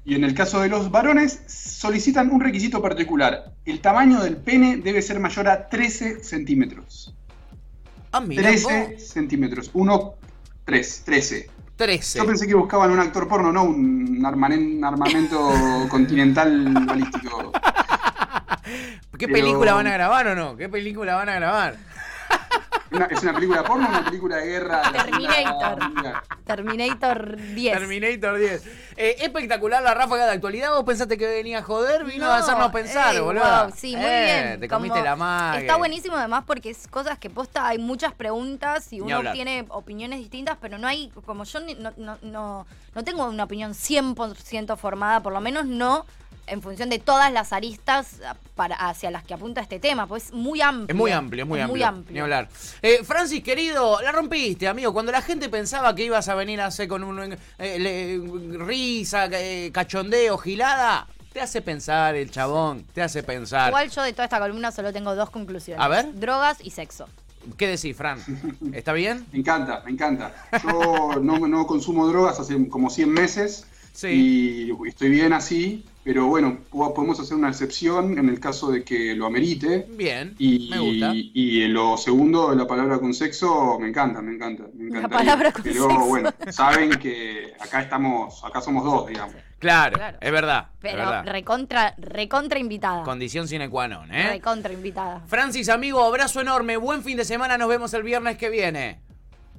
Y 0.06 0.14
en 0.14 0.22
el 0.22 0.34
caso 0.34 0.60
de 0.60 0.68
los 0.68 0.90
varones, 0.92 1.40
solicitan 1.48 2.30
un 2.30 2.40
requisito 2.40 2.80
particular. 2.80 3.52
El 3.64 3.80
tamaño 3.80 4.20
del 4.22 4.36
pene 4.36 4.76
debe 4.76 5.02
ser 5.02 5.18
mayor 5.18 5.48
a 5.48 5.68
13 5.68 6.22
centímetros. 6.22 7.12
Ah, 8.12 8.20
mira. 8.20 8.40
13 8.42 8.92
vos. 8.94 9.02
centímetros. 9.02 9.70
1, 9.74 10.14
3, 10.64 11.02
13. 11.04 11.50
13. 11.74 12.18
Yo 12.20 12.24
pensé 12.24 12.46
que 12.46 12.54
buscaban 12.54 12.92
un 12.92 13.00
actor 13.00 13.26
porno, 13.26 13.52
no 13.52 13.64
un 13.64 14.24
armamento 14.24 15.50
continental 15.90 16.72
balístico. 16.86 17.50
¿Qué 19.18 19.26
Pero- 19.26 19.32
película 19.32 19.74
van 19.74 19.88
a 19.88 19.92
grabar 19.92 20.28
o 20.28 20.34
no? 20.36 20.56
¿Qué 20.56 20.68
película 20.68 21.16
van 21.16 21.28
a 21.30 21.34
grabar? 21.34 21.76
Una- 22.90 23.06
¿Es 23.06 23.22
una 23.22 23.34
película 23.34 23.64
porno 23.64 23.86
o 23.86 23.88
una 23.88 24.04
película 24.04 24.36
de 24.36 24.46
guerra? 24.46 24.82
Terminator. 24.92 25.78
Terminator 26.44 27.36
10. 27.36 27.78
Terminator 27.78 28.38
10. 28.38 28.66
Eh, 28.96 29.16
espectacular 29.20 29.82
la 29.82 29.92
ráfaga 29.94 30.26
de 30.26 30.32
actualidad. 30.32 30.70
¿Vos 30.72 30.84
pensaste 30.84 31.18
que 31.18 31.26
venía 31.26 31.58
a 31.58 31.62
joder? 31.62 32.04
Vino 32.04 32.24
a 32.26 32.28
No, 32.28 32.34
hacernos 32.34 32.72
pensar, 32.72 33.14
ey, 33.14 33.20
boludo. 33.20 33.42
wow, 33.44 33.72
sí, 33.74 33.96
muy 33.96 34.04
bien. 34.06 34.60
Te 34.60 34.68
Como- 34.68 34.80
comiste 34.86 35.02
la 35.02 35.16
magia. 35.16 35.60
Está 35.60 35.76
buenísimo 35.76 36.16
además 36.16 36.44
porque 36.46 36.70
es 36.70 36.86
cosas 36.88 37.18
que 37.18 37.28
posta, 37.28 37.66
hay 37.66 37.78
muchas 37.78 38.12
preguntas 38.14 38.92
y 38.92 39.00
uno 39.00 39.32
tiene 39.32 39.64
opiniones 39.68 40.18
distintas, 40.20 40.56
pero 40.60 40.78
no 40.78 40.86
hay, 40.86 41.10
como 41.26 41.44
yo 41.44 41.60
no, 41.60 41.92
no, 41.96 42.18
no, 42.22 42.66
no 42.94 43.04
tengo 43.04 43.26
una 43.26 43.44
opinión 43.44 43.72
100% 43.74 44.76
formada, 44.76 45.20
por 45.22 45.32
lo 45.32 45.40
menos 45.40 45.66
no 45.66 46.06
en 46.46 46.62
función 46.62 46.88
de 46.90 46.98
todas 46.98 47.32
las 47.32 47.52
aristas 47.52 48.16
para, 48.54 48.74
hacia 48.76 49.10
las 49.10 49.24
que 49.24 49.34
apunta 49.34 49.60
este 49.60 49.78
tema, 49.78 50.06
pues 50.06 50.26
es 50.26 50.32
muy 50.32 50.60
amplio. 50.60 50.86
Es 50.88 50.94
muy 50.94 51.10
amplio, 51.10 51.42
es 51.44 51.48
muy 51.48 51.60
amplio. 51.60 51.72
Muy 51.74 51.82
amplio. 51.82 52.14
Ni 52.14 52.20
hablar. 52.20 52.48
Eh, 52.82 53.00
Francis, 53.04 53.42
querido, 53.42 54.00
la 54.02 54.12
rompiste, 54.12 54.68
amigo. 54.68 54.92
Cuando 54.92 55.12
la 55.12 55.22
gente 55.22 55.48
pensaba 55.48 55.94
que 55.94 56.04
ibas 56.04 56.28
a 56.28 56.34
venir 56.34 56.60
a 56.60 56.66
hacer 56.66 56.88
con 56.88 57.02
un 57.04 57.36
eh, 57.58 57.78
le- 57.78 58.58
risa, 58.64 59.26
eh, 59.32 59.70
cachondeo, 59.72 60.38
gilada, 60.38 61.06
te 61.32 61.40
hace 61.40 61.60
pensar 61.62 62.14
el 62.14 62.30
chabón, 62.30 62.84
te 62.94 63.02
hace 63.02 63.22
pensar. 63.22 63.68
Igual 63.68 63.90
yo 63.90 64.02
de 64.02 64.12
toda 64.12 64.24
esta 64.24 64.38
columna 64.38 64.72
solo 64.72 64.92
tengo 64.92 65.14
dos 65.14 65.30
conclusiones. 65.30 65.84
A 65.84 65.88
ver. 65.88 66.18
Drogas 66.18 66.58
y 66.62 66.70
sexo. 66.70 67.08
¿Qué 67.56 67.68
decís, 67.68 67.96
Fran? 67.96 68.18
¿Está 68.72 68.92
bien? 68.92 69.24
Me 69.32 69.38
encanta, 69.38 69.80
me 69.84 69.92
encanta. 69.92 70.34
Yo 70.64 71.20
no, 71.22 71.38
no 71.46 71.66
consumo 71.66 72.08
drogas 72.08 72.40
hace 72.40 72.68
como 72.68 72.90
100 72.90 73.08
meses 73.12 73.66
Sí. 73.96 74.68
y 74.78 74.88
estoy 74.88 75.08
bien 75.08 75.32
así, 75.32 75.82
pero 76.04 76.26
bueno, 76.26 76.58
po- 76.70 76.92
podemos 76.92 77.18
hacer 77.18 77.34
una 77.34 77.48
excepción 77.48 78.18
en 78.18 78.28
el 78.28 78.38
caso 78.38 78.70
de 78.70 78.84
que 78.84 79.14
lo 79.14 79.24
amerite. 79.24 79.86
Bien, 79.88 80.34
Y, 80.38 80.68
me 80.70 80.78
gusta. 80.78 81.12
y 81.14 81.66
lo 81.68 81.96
segundo, 81.96 82.54
la 82.54 82.66
palabra 82.66 82.98
con 82.98 83.14
sexo, 83.14 83.78
me 83.80 83.88
encanta, 83.88 84.20
me 84.20 84.34
encanta. 84.34 84.64
Me 84.74 84.90
La 84.90 84.98
encantaría. 84.98 85.16
palabra 85.18 85.52
con 85.52 85.62
Pero 85.62 85.88
sexo. 85.88 86.04
bueno, 86.06 86.30
saben 86.50 86.90
que 86.90 87.54
acá 87.58 87.80
estamos, 87.80 88.44
acá 88.44 88.60
somos 88.60 88.84
dos, 88.84 89.06
digamos. 89.08 89.34
Claro, 89.58 89.96
Claro. 89.96 90.18
es 90.20 90.30
verdad. 90.30 90.66
es 90.74 90.78
Pero 90.80 90.98
verdad. 90.98 91.24
recontra, 91.24 91.94
recontra 91.96 92.58
invitada. 92.58 93.02
Condición 93.02 93.48
sine 93.48 93.70
qua 93.70 93.88
non, 93.88 94.12
¿eh? 94.12 94.28
Recontra 94.28 94.70
invitada. 94.74 95.22
Francis, 95.26 95.70
amigo, 95.70 96.04
abrazo 96.04 96.42
enorme. 96.42 96.76
Buen 96.76 97.02
fin 97.02 97.16
de 97.16 97.24
semana. 97.24 97.56
Nos 97.56 97.70
vemos 97.70 97.94
el 97.94 98.02
viernes 98.02 98.36
que 98.36 98.50
viene. 98.50 99.00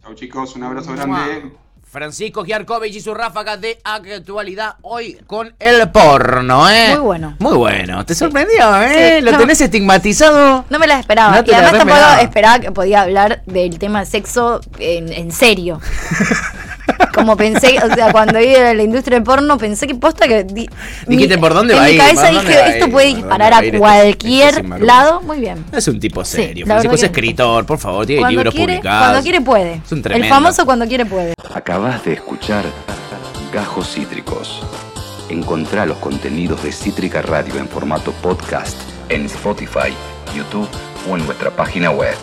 Chau 0.03 0.13
chicos, 0.13 0.55
un 0.55 0.63
abrazo 0.63 0.93
grande. 0.93 1.51
Francisco 1.89 2.43
Giarkovich 2.43 2.95
y 2.95 2.99
su 3.01 3.13
ráfaga 3.13 3.55
de 3.57 3.79
actualidad 3.83 4.75
hoy 4.81 5.17
con 5.25 5.55
el 5.59 5.89
porno, 5.89 6.69
¿eh? 6.69 6.89
Muy 6.91 6.99
bueno. 6.99 7.35
Muy 7.39 7.55
bueno. 7.55 8.05
¿Te 8.05 8.13
sorprendió, 8.13 8.81
eh? 8.81 9.17
Sí, 9.19 9.25
¿Lo 9.25 9.31
no. 9.31 9.37
tenés 9.37 9.61
estigmatizado? 9.61 10.65
No 10.69 10.79
me 10.79 10.87
la 10.87 10.99
esperaba. 10.99 11.41
No 11.41 11.47
y 11.47 11.53
además 11.53 11.71
tampoco 11.71 11.95
esperaba. 11.95 12.21
esperaba 12.21 12.59
que 12.59 12.71
podía 12.71 13.01
hablar 13.03 13.41
del 13.45 13.79
tema 13.79 14.05
sexo 14.05 14.59
en, 14.79 15.11
en 15.13 15.31
serio. 15.31 15.79
Como 17.17 17.35
pensé, 17.35 17.77
o 17.83 17.93
sea, 17.93 18.11
cuando 18.11 18.39
iba 18.39 18.69
a 18.69 18.73
la 18.73 18.83
industria 18.83 19.17
del 19.17 19.23
porno, 19.23 19.57
pensé 19.57 19.87
que 19.87 19.95
posta 19.95 20.27
que. 20.27 20.43
di- 20.43 20.69
Dijiste, 21.07 21.35
mi- 21.35 21.41
¿por 21.41 21.53
dónde 21.53 21.73
en 21.73 21.79
va 21.79 21.83
a 21.83 21.87
mi 21.87 21.93
ir? 21.93 21.97
cabeza 21.99 22.25
¿Por 22.25 22.33
dónde 22.35 22.51
dije, 22.51 22.69
esto 22.69 22.85
ir? 22.85 22.91
puede 22.91 23.05
¿Por 23.07 23.13
dónde 23.21 23.27
disparar 23.27 23.53
a 23.53 23.57
ir 23.59 23.65
este- 23.65 23.77
cualquier 23.79 24.49
este 24.59 24.79
lado. 24.85 25.21
Muy 25.21 25.39
bien. 25.39 25.65
Es 25.71 25.87
un 25.87 25.99
tipo 25.99 26.23
Sí, 26.23 26.35
serio. 26.37 26.65
Francisco 26.65 26.95
es 26.95 27.01
que- 27.01 27.05
escritor, 27.07 27.65
por 27.65 27.79
favor, 27.79 28.05
tiene 28.05 28.21
Cuando 28.21 28.37
libros 28.39 28.53
quiere, 28.53 28.73
publicados. 28.73 29.03
cuando 29.07 29.23
quiere 29.23 29.41
puede. 29.41 29.73
Es 29.85 29.91
un 29.91 29.97
El 29.97 30.03
tremendo. 30.03 30.35
famoso 30.35 30.65
cuando 30.65 30.87
quiere 30.87 31.05
puede. 31.05 31.33
Acabas 31.53 32.03
de 32.05 32.13
escuchar 32.13 32.63
Gajos 33.53 33.93
Cítricos. 33.93 34.61
Encontrá 35.29 35.85
los 35.85 35.97
contenidos 35.97 36.63
de 36.63 36.71
Cítrica 36.71 37.21
Radio 37.21 37.57
en 37.57 37.67
formato 37.67 38.11
podcast 38.13 38.77
en 39.09 39.25
Spotify, 39.25 39.93
YouTube 40.35 40.69
o 41.09 41.17
en 41.17 41.25
nuestra 41.25 41.49
página 41.51 41.89
web. 41.91 42.15